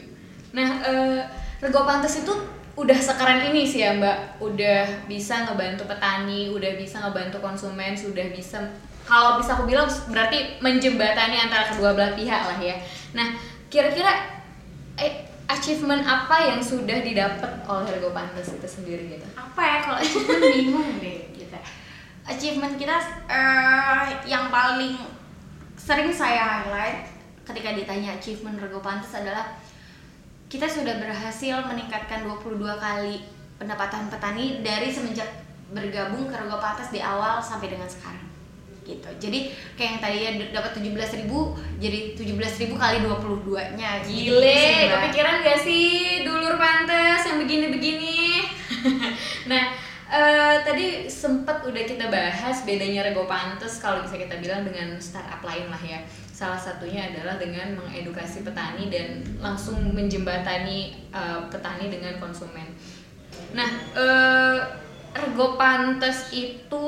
Nah, 0.52 0.68
eh, 0.84 1.20
Rego 1.62 1.86
Pantes 1.86 2.18
itu 2.20 2.34
udah 2.74 2.98
sekeren 2.98 3.46
ini 3.48 3.62
sih 3.64 3.86
ya 3.86 3.94
Mbak. 3.96 4.42
Udah 4.42 5.06
bisa 5.06 5.46
ngebantu 5.46 5.86
petani, 5.86 6.50
udah 6.50 6.76
bisa 6.76 6.98
ngebantu 6.98 7.38
konsumen, 7.38 7.94
sudah 7.94 8.26
bisa 8.34 8.58
kalau 9.02 9.38
bisa 9.38 9.58
aku 9.58 9.66
bilang 9.66 9.86
berarti 10.10 10.62
menjembatani 10.62 11.34
antara 11.38 11.70
kedua 11.70 11.94
belah 11.94 12.14
pihak 12.14 12.42
lah 12.42 12.58
ya. 12.58 12.76
Nah, 13.14 13.34
kira-kira 13.70 14.12
eh, 14.98 15.31
achievement 15.50 16.02
apa 16.06 16.36
yang 16.54 16.60
sudah 16.62 17.02
didapat 17.02 17.62
oleh 17.66 17.88
Rego 17.98 18.10
Pantes 18.10 18.54
itu 18.54 18.68
sendiri 18.68 19.18
gitu? 19.18 19.26
apa 19.38 19.62
ya 19.62 19.76
kalau 19.84 19.98
achievement 20.00 20.42
bingung 20.42 20.90
deh 21.02 21.18
kita 21.34 21.58
achievement 22.26 22.74
kita 22.78 22.96
eh, 23.26 24.04
yang 24.26 24.48
paling 24.48 24.98
sering 25.78 26.10
saya 26.14 26.62
highlight 26.62 27.10
ketika 27.42 27.74
ditanya 27.74 28.16
achievement 28.16 28.58
Rego 28.58 28.78
Pantes 28.78 29.12
adalah 29.12 29.58
kita 30.46 30.68
sudah 30.68 31.00
berhasil 31.00 31.64
meningkatkan 31.64 32.28
22 32.28 32.60
kali 32.76 33.24
pendapatan 33.56 34.12
petani 34.12 34.60
dari 34.60 34.92
semenjak 34.92 35.28
bergabung 35.72 36.28
ke 36.28 36.34
Rego 36.34 36.58
Pantes 36.58 36.90
di 36.90 36.98
awal 36.98 37.38
sampai 37.38 37.70
dengan 37.70 37.88
sekarang 37.88 38.31
gitu 38.82 39.08
jadi 39.22 39.38
kayak 39.78 39.88
yang 39.88 40.00
tadi 40.02 40.18
ya 40.26 40.30
dapat 40.50 40.72
17.000 40.82 41.30
jadi 41.78 41.98
17.000 42.18 42.74
kali 42.74 42.96
22 43.06 43.78
nya 43.78 44.02
Gile, 44.02 44.90
kepikiran 44.90 45.42
gak 45.46 45.58
sih 45.62 46.22
dulur 46.26 46.58
pantes 46.58 47.22
yang 47.26 47.38
begini-begini? 47.42 48.42
nah, 49.50 49.74
eh, 50.10 50.56
tadi 50.66 50.86
sempat 51.06 51.62
udah 51.66 51.84
kita 51.86 52.10
bahas 52.10 52.62
bedanya 52.66 53.06
Rego 53.06 53.24
Pantes 53.26 53.78
kalau 53.78 54.02
bisa 54.02 54.18
kita 54.18 54.38
bilang 54.38 54.66
dengan 54.66 54.98
startup 54.98 55.42
lain 55.42 55.70
lah 55.70 55.82
ya. 55.82 56.00
Salah 56.32 56.58
satunya 56.58 57.12
adalah 57.12 57.38
dengan 57.38 57.78
mengedukasi 57.78 58.42
petani 58.42 58.90
dan 58.90 59.22
langsung 59.38 59.78
menjembatani 59.94 61.10
eh, 61.10 61.40
petani 61.50 61.86
dengan 61.90 62.18
konsumen. 62.18 62.66
Nah, 63.54 63.70
eh, 63.94 64.58
Rego 65.12 65.60
Pantes 65.60 66.32
itu 66.32 66.84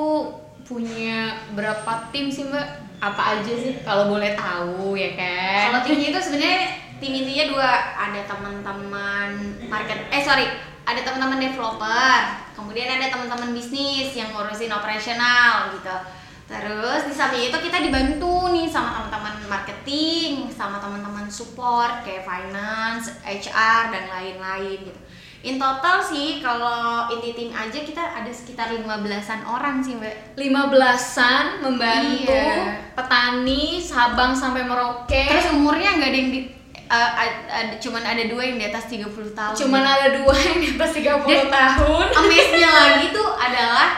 punya 0.64 1.36
berapa 1.52 2.08
tim 2.10 2.32
sih 2.32 2.48
Mbak? 2.48 2.68
Apa 3.04 3.36
aja 3.36 3.52
sih 3.52 3.84
kalau 3.84 4.08
boleh 4.08 4.32
tahu 4.32 4.96
ya 4.96 5.12
kan? 5.12 5.70
Kalau 5.70 5.80
timnya 5.84 6.08
itu 6.16 6.20
sebenarnya 6.24 6.62
tim 6.98 7.12
intinya 7.12 7.44
dua, 7.52 7.70
ada 7.92 8.20
teman-teman 8.24 9.28
market 9.68 10.08
eh 10.08 10.24
sorry, 10.24 10.48
ada 10.88 11.00
teman-teman 11.04 11.36
developer, 11.36 12.20
kemudian 12.56 12.88
ada 12.96 13.12
teman-teman 13.12 13.52
bisnis 13.52 14.16
yang 14.16 14.32
ngurusin 14.32 14.72
operasional 14.72 15.76
gitu. 15.76 15.96
Terus 16.44 17.08
di 17.08 17.14
samping 17.16 17.48
itu 17.48 17.56
kita 17.56 17.80
dibantu 17.80 18.52
nih 18.52 18.68
sama 18.68 19.08
teman-teman 19.08 19.48
marketing, 19.48 20.48
sama 20.52 20.76
teman-teman 20.80 21.28
support 21.28 22.04
kayak 22.04 22.24
finance, 22.24 23.20
HR 23.24 23.92
dan 23.92 24.04
lain-lain 24.12 24.92
gitu. 24.92 25.00
In 25.44 25.56
total 25.56 26.00
sih 26.00 26.40
kalau 26.40 27.04
inti 27.06 27.32
tim 27.32 27.52
aja 27.52 27.76
kita 27.78 28.00
ada 28.00 28.28
sekitar 28.28 28.72
15-an 28.72 29.44
orang 29.44 29.78
sih, 29.78 29.92
Mbak. 29.94 30.34
lima 30.34 30.66
belasan 30.66 31.60
membantu 31.60 32.32
Iya. 32.32 32.80
petani 32.92 33.76
Sabang 33.76 34.32
sampai 34.32 34.64
Merauke. 34.64 35.28
Terus 35.28 35.52
umurnya 35.52 35.94
nggak 35.94 36.08
ada 36.08 36.18
yang 36.18 36.30
di 36.30 36.40
uh, 36.86 37.10
ad- 37.14 37.44
ad- 37.46 37.76
cuman 37.76 38.00
ada 38.02 38.24
dua 38.24 38.42
yang 38.42 38.56
di 38.56 38.64
atas 38.64 38.88
30 38.88 39.04
tahun. 39.30 39.52
cuman 39.54 39.82
ada 39.82 40.08
dua 40.14 40.32
yang 40.34 40.56
di 40.58 40.68
atas 40.70 40.90
30 40.92 41.28
Dan- 41.28 41.52
tahun. 41.52 42.06
Amaze-nya 42.10 42.70
lagi 42.82 43.06
tuh 43.10 43.28
adalah 43.30 43.88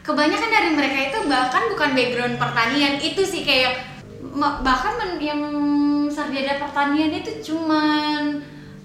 kebanyakan 0.00 0.50
dari 0.50 0.70
mereka 0.72 0.98
itu 1.06 1.18
bahkan 1.26 1.62
bukan 1.66 1.90
background 1.92 2.36
pertanian 2.36 2.96
itu 2.98 3.20
sih 3.20 3.40
kayak 3.40 3.76
bahkan 4.60 4.96
yang 5.16 5.40
sarjana 6.08 6.56
pertanian 6.58 7.12
itu 7.12 7.30
cuman 7.42 8.40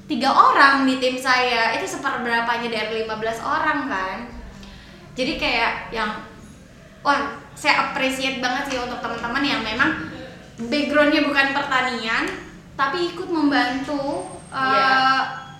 tiga 0.09 0.33
orang 0.33 0.89
di 0.89 0.97
tim 0.97 1.15
saya. 1.15 1.77
Itu 1.77 1.85
seperberapanya 1.85 2.67
dari 2.67 3.05
15 3.05 3.39
orang 3.45 3.79
kan? 3.85 4.17
Jadi 5.13 5.37
kayak 5.37 5.93
yang 5.93 6.09
wah 7.05 7.37
saya 7.55 7.91
appreciate 7.91 8.41
banget 8.41 8.73
sih 8.73 8.77
untuk 8.79 8.99
teman-teman 8.99 9.43
yang 9.43 9.61
memang 9.63 10.09
backgroundnya 10.67 11.23
bukan 11.23 11.55
pertanian 11.55 12.23
tapi 12.75 13.11
ikut 13.11 13.27
membantu 13.27 14.27
uh, 14.51 14.59
Iya. 14.59 14.87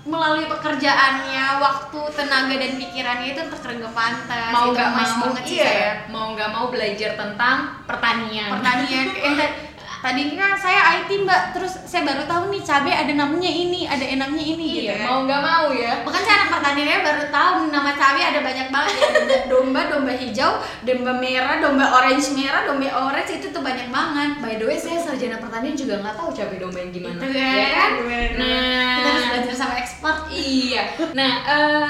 melalui 0.07 0.47
pekerjaannya 0.47 1.59
waktu 1.59 1.99
tenaga 2.15 2.55
dan 2.55 2.71
pikirannya 2.79 3.35
itu 3.35 3.41
kerja 3.51 3.87
pantas 3.91 4.51
mau 4.55 4.71
nggak 4.71 4.89
mau 4.95 5.27
banget 5.27 5.43
sih 5.43 5.57
iya, 5.59 5.67
saya 5.67 5.91
mau 6.07 6.25
nggak 6.33 6.49
mau 6.55 6.65
belajar 6.71 7.19
tentang 7.19 7.57
pertanian. 7.83 8.49
pertanian 8.57 9.07
tadinya 9.99 10.55
saya 10.55 11.03
IT 11.03 11.11
mbak 11.27 11.51
terus 11.51 11.75
saya 11.83 12.07
baru 12.07 12.23
tahu 12.23 12.55
nih 12.55 12.63
cabai 12.63 12.95
ada 12.95 13.11
namanya 13.11 13.51
ini 13.51 13.83
ada 13.83 13.99
enaknya 13.99 14.43
ini 14.43 14.65
gitu 14.79 14.83
Iya, 14.87 14.95
kan 15.03 15.07
mau 15.11 15.19
nggak 15.27 15.41
mau 15.43 15.67
ya. 15.75 15.91
Bahkan 16.07 16.21
saya 16.23 16.35
anak 16.39 16.49
pertaniannya 16.55 16.99
baru 17.03 17.23
tahu 17.27 17.55
nama 17.67 17.91
cabai 17.91 18.23
ada 18.23 18.39
banyak 18.39 18.67
banget 18.71 18.95
ya. 18.95 19.09
Domba, 19.51 19.81
domba 19.85 20.13
hijau, 20.15 20.51
domba 20.81 21.11
merah, 21.19 21.59
domba 21.59 21.85
orange 21.91 22.31
merah, 22.31 22.63
domba 22.63 22.87
orange 22.87 23.31
itu 23.37 23.51
tuh 23.51 23.59
banyak 23.59 23.91
banget. 23.91 24.29
By 24.39 24.55
the 24.55 24.65
way, 24.65 24.79
saya 24.79 24.97
sarjana 24.97 25.35
pertanian 25.37 25.75
juga 25.75 25.99
nggak 25.99 26.15
tahu 26.15 26.29
cabai 26.31 26.57
domba 26.57 26.79
yang 26.79 26.91
gimana. 26.95 27.19
Itu 27.19 27.27
ya 27.35 27.67
kan. 27.75 27.91
Nah, 28.39 28.95
Kita 28.95 29.09
harus 29.11 29.25
belajar 29.29 29.55
sama 29.55 29.73
expert. 29.77 30.19
Iya. 30.31 30.83
Nah, 31.11 31.31
eh, 31.43 31.87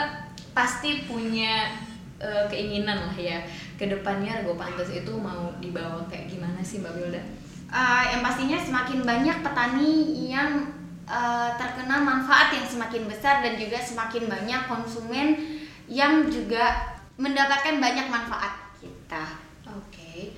pasti 0.51 1.05
punya 1.05 1.69
eh, 2.17 2.43
keinginan 2.49 3.05
lah 3.05 3.15
ya. 3.15 3.39
Ke 3.77 3.87
depannya 3.87 4.43
Rego 4.43 4.59
Pantes 4.59 4.91
itu 4.91 5.13
mau 5.15 5.55
dibawa 5.63 6.03
kayak 6.09 6.27
gimana 6.27 6.59
sih 6.59 6.83
Mbak 6.83 6.93
Wilda? 6.97 7.21
Uh, 7.69 8.03
yang 8.09 8.25
pastinya 8.25 8.57
semakin 8.57 9.05
banyak 9.05 9.45
petani 9.45 10.25
yang 10.25 10.73
uh, 11.05 11.53
terkena 11.53 12.01
manfaat 12.01 12.49
yang 12.49 12.65
semakin 12.65 13.05
besar 13.05 13.45
dan 13.45 13.61
juga 13.61 13.77
semakin 13.77 14.25
banyak 14.25 14.61
konsumen 14.65 15.37
yang 15.85 16.25
juga 16.29 16.97
mendapatkan 17.19 17.77
banyak 17.77 18.07
manfaat 18.07 18.73
kita. 18.79 19.25
Oke. 19.69 20.33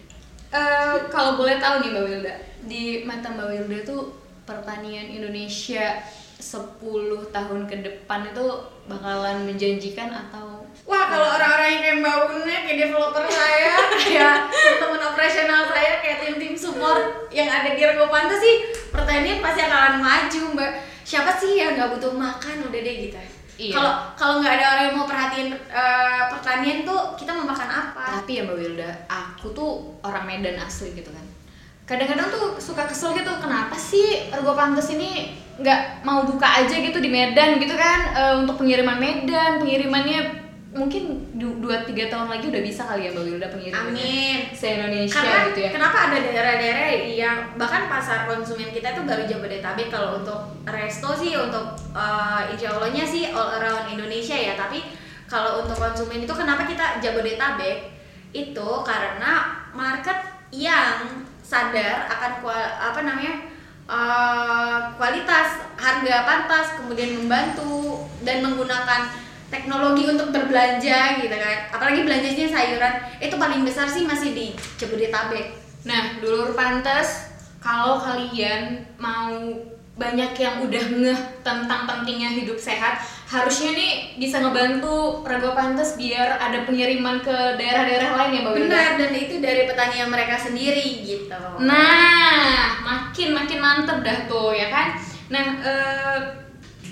Eh, 0.52 0.96
kalau 1.08 1.40
boleh 1.40 1.62
tahu 1.64 1.80
nih 1.80 1.90
Mbak 1.96 2.04
Wilda, 2.04 2.36
di 2.68 2.84
mata 3.08 3.32
Mbak 3.32 3.48
Wilda 3.56 3.78
itu 3.88 3.98
pertanian 4.44 5.08
Indonesia 5.08 6.04
10 6.42 7.32
tahun 7.32 7.62
ke 7.70 7.76
depan 7.86 8.34
itu 8.34 8.46
bakalan 8.90 9.48
menjanjikan 9.48 10.12
atau 10.12 10.61
Wah 10.88 11.04
kalau 11.08 11.28
orang-orang 11.38 11.70
yang 11.78 11.82
kayak 11.82 11.98
Mbak 12.02 12.16
Una, 12.28 12.56
kayak 12.66 12.78
developer 12.88 13.26
saya, 13.30 13.76
kayak 13.96 14.36
teman 14.82 15.02
operasional 15.02 15.62
saya, 15.70 15.92
kayak 16.04 16.18
tim-tim 16.26 16.54
support 16.58 17.32
yang 17.32 17.48
ada 17.48 17.72
di 17.72 17.82
Rego 17.86 18.10
Pantas 18.10 18.42
sih, 18.42 18.74
pertanian 18.90 19.40
pasti 19.40 19.62
akan 19.64 20.02
maju 20.02 20.42
Mbak. 20.58 20.72
Siapa 21.06 21.32
sih 21.38 21.60
yang 21.60 21.78
nggak 21.78 21.96
butuh 21.98 22.12
makan 22.16 22.68
udah 22.68 22.82
deh 22.82 22.96
gitu. 23.08 23.20
Iya. 23.62 23.78
Kalau 23.78 23.94
kalau 24.18 24.36
nggak 24.42 24.54
ada 24.58 24.66
orang 24.74 24.84
yang 24.90 24.96
mau 24.98 25.06
perhatiin 25.06 25.50
eh, 25.54 26.24
pertanian 26.34 26.80
tuh 26.82 27.14
kita 27.14 27.32
mau 27.36 27.46
makan 27.46 27.70
apa? 27.70 28.04
tapi 28.22 28.42
ya 28.42 28.42
Mbak 28.50 28.58
Wilda, 28.58 28.92
aku 29.06 29.54
tuh 29.54 29.72
orang 30.02 30.26
Medan 30.26 30.58
asli 30.58 30.98
gitu 30.98 31.14
kan. 31.14 31.26
Kadang-kadang 31.86 32.34
tuh 32.34 32.58
suka 32.58 32.88
kesel 32.88 33.14
gitu, 33.14 33.30
kenapa 33.38 33.78
sih 33.78 34.34
Rego 34.34 34.58
Pantes 34.58 34.90
ini 34.90 35.38
nggak 35.62 36.02
mau 36.02 36.26
buka 36.26 36.66
aja 36.66 36.74
gitu 36.74 36.98
di 36.98 37.10
Medan 37.14 37.62
gitu 37.62 37.78
kan 37.78 38.00
eh, 38.18 38.34
untuk 38.42 38.58
pengiriman 38.58 38.98
Medan, 38.98 39.62
pengirimannya 39.62 40.41
mungkin 40.72 41.20
2-3 41.36 41.68
tahun 42.08 42.32
lagi 42.32 42.48
udah 42.48 42.64
bisa 42.64 42.88
kali 42.88 43.04
ya 43.04 43.12
Mbak 43.12 43.24
Wilda 43.28 43.48
pengirimannya 43.52 43.92
Amin. 43.92 44.40
se 44.56 44.80
Indonesia 44.80 45.20
Karena 45.20 45.52
gitu 45.52 45.60
ya. 45.68 45.70
kenapa 45.76 45.98
ada 46.08 46.18
daerah-daerah 46.24 46.88
yang 47.12 47.38
bahkan 47.60 47.92
pasar 47.92 48.24
konsumen 48.24 48.72
kita 48.72 48.96
itu 48.96 49.04
baru 49.04 49.28
Jabodetabek 49.28 49.92
kalau 49.92 50.24
untuk 50.24 50.40
resto 50.64 51.12
sih 51.12 51.36
untuk 51.36 51.76
eh, 51.92 52.42
insya 52.56 52.72
Allahnya 52.72 53.04
sih 53.04 53.36
all 53.36 53.60
around 53.60 53.92
Indonesia 53.92 54.32
ya 54.32 54.56
tapi 54.56 54.80
kalau 55.28 55.60
untuk 55.68 55.76
konsumen 55.76 56.24
itu 56.24 56.32
kenapa 56.32 56.64
kita 56.64 57.04
Jabodetabek 57.04 57.92
itu 58.32 58.70
karena 58.88 59.52
market 59.76 60.24
yang 60.56 61.04
sadar 61.44 62.08
akan 62.08 62.32
kual- 62.40 62.76
apa 62.80 63.00
namanya 63.04 63.44
eh, 63.92 64.78
kualitas 64.96 65.68
harga 65.76 66.16
pantas 66.24 66.80
kemudian 66.80 67.20
membantu 67.20 68.08
dan 68.24 68.40
menggunakan 68.40 69.20
teknologi 69.52 70.08
untuk 70.08 70.32
berbelanja 70.32 71.20
gitu 71.20 71.36
kan 71.36 71.70
apalagi 71.76 72.08
belanjanya 72.08 72.48
sayuran 72.48 72.94
itu 73.20 73.36
paling 73.36 73.62
besar 73.68 73.86
sih 73.86 74.08
masih 74.08 74.32
di 74.32 74.48
Jabodetabek 74.80 75.62
Nah, 75.82 76.22
dulur 76.22 76.54
pantes, 76.54 77.34
kalau 77.58 77.98
kalian 77.98 78.86
mau 79.02 79.34
banyak 79.98 80.34
yang 80.34 80.66
udah 80.66 80.86
ngeh 80.98 81.22
tentang 81.46 81.86
pentingnya 81.86 82.30
hidup 82.34 82.58
sehat, 82.58 83.02
harusnya 83.30 83.74
nih 83.74 83.94
bisa 84.18 84.42
ngebantu 84.42 85.22
Rego 85.22 85.54
Pantes 85.54 85.94
biar 85.94 86.42
ada 86.42 86.66
pengiriman 86.66 87.22
ke 87.22 87.58
daerah-daerah 87.58 88.10
lain 88.18 88.34
ya 88.34 88.42
Mbak? 88.42 88.54
Benar 88.66 88.90
dan 88.98 89.12
itu 89.14 89.34
dari 89.42 89.70
petani 89.70 89.96
yang 90.02 90.10
mereka 90.10 90.38
sendiri 90.42 91.06
gitu. 91.06 91.38
Nah, 91.62 92.82
makin 92.82 93.30
makin 93.34 93.60
mantep 93.62 94.02
dah 94.02 94.18
tuh 94.26 94.54
ya 94.58 94.74
kan. 94.74 94.98
Nah, 95.30 95.46
eh, 95.62 96.20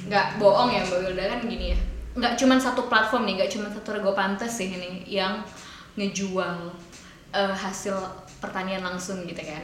nggak 0.10 0.38
bohong 0.38 0.69
ya 0.74 0.86
Mbak 0.86 1.00
Wilda 1.10 1.24
kan 1.34 1.39
gini 1.45 1.65
ya. 1.74 1.80
Nggak 2.20 2.36
cuma 2.36 2.56
satu 2.56 2.86
platform 2.86 3.24
nih, 3.26 3.34
nggak 3.40 3.52
cuma 3.52 3.68
satu 3.68 3.90
Rego 3.90 4.12
Pantes 4.12 4.52
sih 4.52 4.68
ini 4.68 5.08
yang 5.08 5.40
ngejual 5.96 6.76
eh, 7.32 7.56
hasil 7.56 7.96
pertanian 8.38 8.84
langsung 8.84 9.24
gitu 9.24 9.40
kan. 9.40 9.64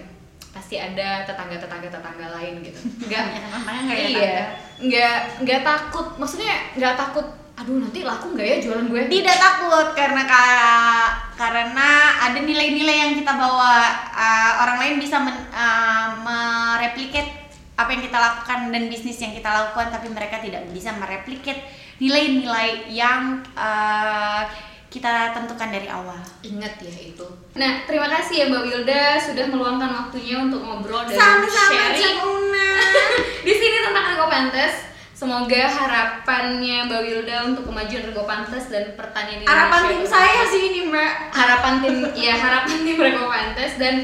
Pasti 0.50 0.80
ada 0.80 1.28
tetangga-tetangga 1.28 1.92
tetangga 1.92 2.28
lain 2.32 2.64
gitu. 2.64 2.80
Nggak 3.08 3.26
ya, 3.92 4.08
iya, 4.08 4.38
nggak 4.80 5.18
nggak 5.44 5.62
takut. 5.62 6.08
Maksudnya 6.16 6.72
nggak 6.74 6.96
takut. 6.96 7.28
Aduh 7.56 7.80
nanti 7.80 8.04
laku 8.04 8.36
nggak 8.36 8.48
ya 8.48 8.58
jualan 8.60 8.88
gue? 8.88 9.02
Tidak 9.08 9.38
takut 9.40 9.88
karena 9.96 10.28
ka- 10.28 11.12
karena 11.36 11.88
ada 12.20 12.40
nilai-nilai 12.40 12.98
yang 13.00 13.14
kita 13.16 13.32
bawa 13.32 13.80
uh, 14.12 14.52
orang 14.60 14.78
lain 14.84 14.96
bisa 15.00 15.24
men- 15.24 15.48
uh, 15.56 16.20
mereplikat 16.20 17.24
apa 17.76 17.92
yang 17.92 18.04
kita 18.04 18.16
lakukan 18.16 18.60
dan 18.72 18.84
bisnis 18.88 19.20
yang 19.20 19.32
kita 19.32 19.48
lakukan 19.48 19.88
tapi 19.88 20.08
mereka 20.08 20.40
tidak 20.40 20.64
bisa 20.72 20.96
mereplikat 20.96 21.60
nilai-nilai 22.00 22.92
yang 22.92 23.40
uh, 23.56 24.44
kita 24.96 25.36
tentukan 25.36 25.70
dari 25.76 25.92
awal. 25.92 26.16
Ingat 26.40 26.80
ya 26.80 26.96
itu. 27.12 27.28
Nah, 27.60 27.84
terima 27.84 28.08
kasih 28.08 28.34
ya 28.40 28.46
Mbak 28.48 28.64
Wilda 28.64 29.04
sudah 29.20 29.46
meluangkan 29.52 29.92
waktunya 29.92 30.40
untuk 30.40 30.64
ngobrol 30.64 31.04
dan 31.04 31.20
Sama-sama 31.20 31.68
sharing 31.76 32.00
Cik 32.00 32.16
Una. 32.24 32.70
di 33.48 33.54
sini 33.54 33.78
tentang 33.84 34.06
Rego 34.16 34.28
Pantes. 34.32 34.76
Semoga 35.16 35.64
harapannya 35.68 36.92
Mbak 36.92 37.02
Wilda 37.08 37.36
untuk 37.48 37.72
kemajuan 37.72 38.04
Rego 38.08 38.24
Pantes 38.24 38.68
dan 38.72 38.96
pertanian 38.96 39.44
di 39.44 39.48
Harapan 39.48 39.80
Indonesia 39.88 40.00
tim 40.00 40.04
saya 40.12 40.42
sih 40.52 40.62
ini 40.72 40.80
Mbak. 40.92 41.12
harapan 41.32 41.74
tim 41.80 41.96
ya 42.20 42.34
harapan 42.36 42.78
tim 42.84 42.98
Rego 43.00 43.26
Pantes 43.32 43.74
dan 43.80 43.96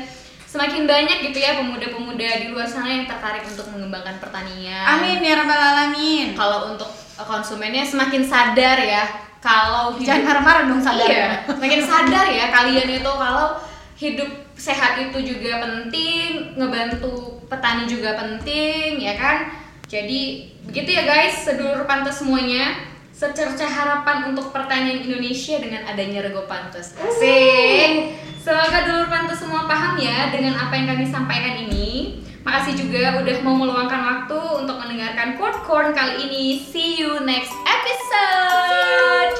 semakin 0.47 0.83
banyak 0.83 1.31
gitu 1.31 1.39
ya 1.39 1.59
pemuda-pemuda 1.63 2.43
di 2.43 2.47
luar 2.51 2.67
sana 2.67 2.91
yang 2.91 3.07
tertarik 3.07 3.47
untuk 3.47 3.71
mengembangkan 3.71 4.19
pertanian. 4.19 4.83
Amin 4.87 5.23
ya 5.23 5.39
rabbal 5.39 5.55
alamin. 5.55 6.35
Kalau 6.35 6.75
untuk 6.75 6.91
konsumennya 7.17 7.83
semakin 7.83 8.23
sadar 8.23 8.77
ya 8.79 9.03
kalau 9.41 9.97
hidup- 9.97 10.05
Jangan 10.07 10.23
marah-marah 10.27 10.63
dong 10.69 10.81
sadar. 10.83 11.07
Iya, 11.09 11.29
makin 11.49 11.81
sadar 11.81 12.25
ya 12.29 12.45
kalian 12.53 12.89
itu 13.01 13.11
kalau 13.11 13.57
hidup 13.97 14.29
sehat 14.57 14.97
itu 15.01 15.17
juga 15.21 15.61
penting, 15.61 16.53
ngebantu 16.53 17.41
petani 17.49 17.89
juga 17.89 18.13
penting, 18.17 19.01
ya 19.01 19.17
kan? 19.17 19.49
Jadi 19.89 20.49
begitu 20.69 20.93
ya 20.93 21.03
guys, 21.09 21.41
sedulur 21.41 21.89
pantas 21.89 22.21
semuanya. 22.21 22.93
Secerca 23.11 23.69
harapan 23.69 24.33
untuk 24.33 24.49
pertanian 24.49 25.05
Indonesia 25.05 25.61
dengan 25.61 25.85
adanya 25.85 26.25
Rego 26.25 26.49
Pantes. 26.49 26.97
Asik. 26.97 28.17
Semoga 28.41 28.81
dulur 28.81 29.05
pantas 29.13 29.37
semua 29.37 29.69
paham 29.69 29.93
ya 30.01 30.33
dengan 30.33 30.57
apa 30.57 30.73
yang 30.73 30.89
kami 30.89 31.05
sampaikan 31.05 31.69
ini. 31.69 32.17
Makasih 32.41 32.73
juga 32.73 33.21
udah 33.21 33.37
mau 33.45 33.53
meluangkan 33.53 34.01
waktu 34.01 34.39
untuk 34.65 34.81
mendengarkan 34.81 35.37
Quote 35.37 35.61
Corn 35.61 35.93
kali 35.93 36.25
ini. 36.25 36.57
See 36.57 36.97
you 36.97 37.21
next 37.21 37.53
episode. 37.69 39.33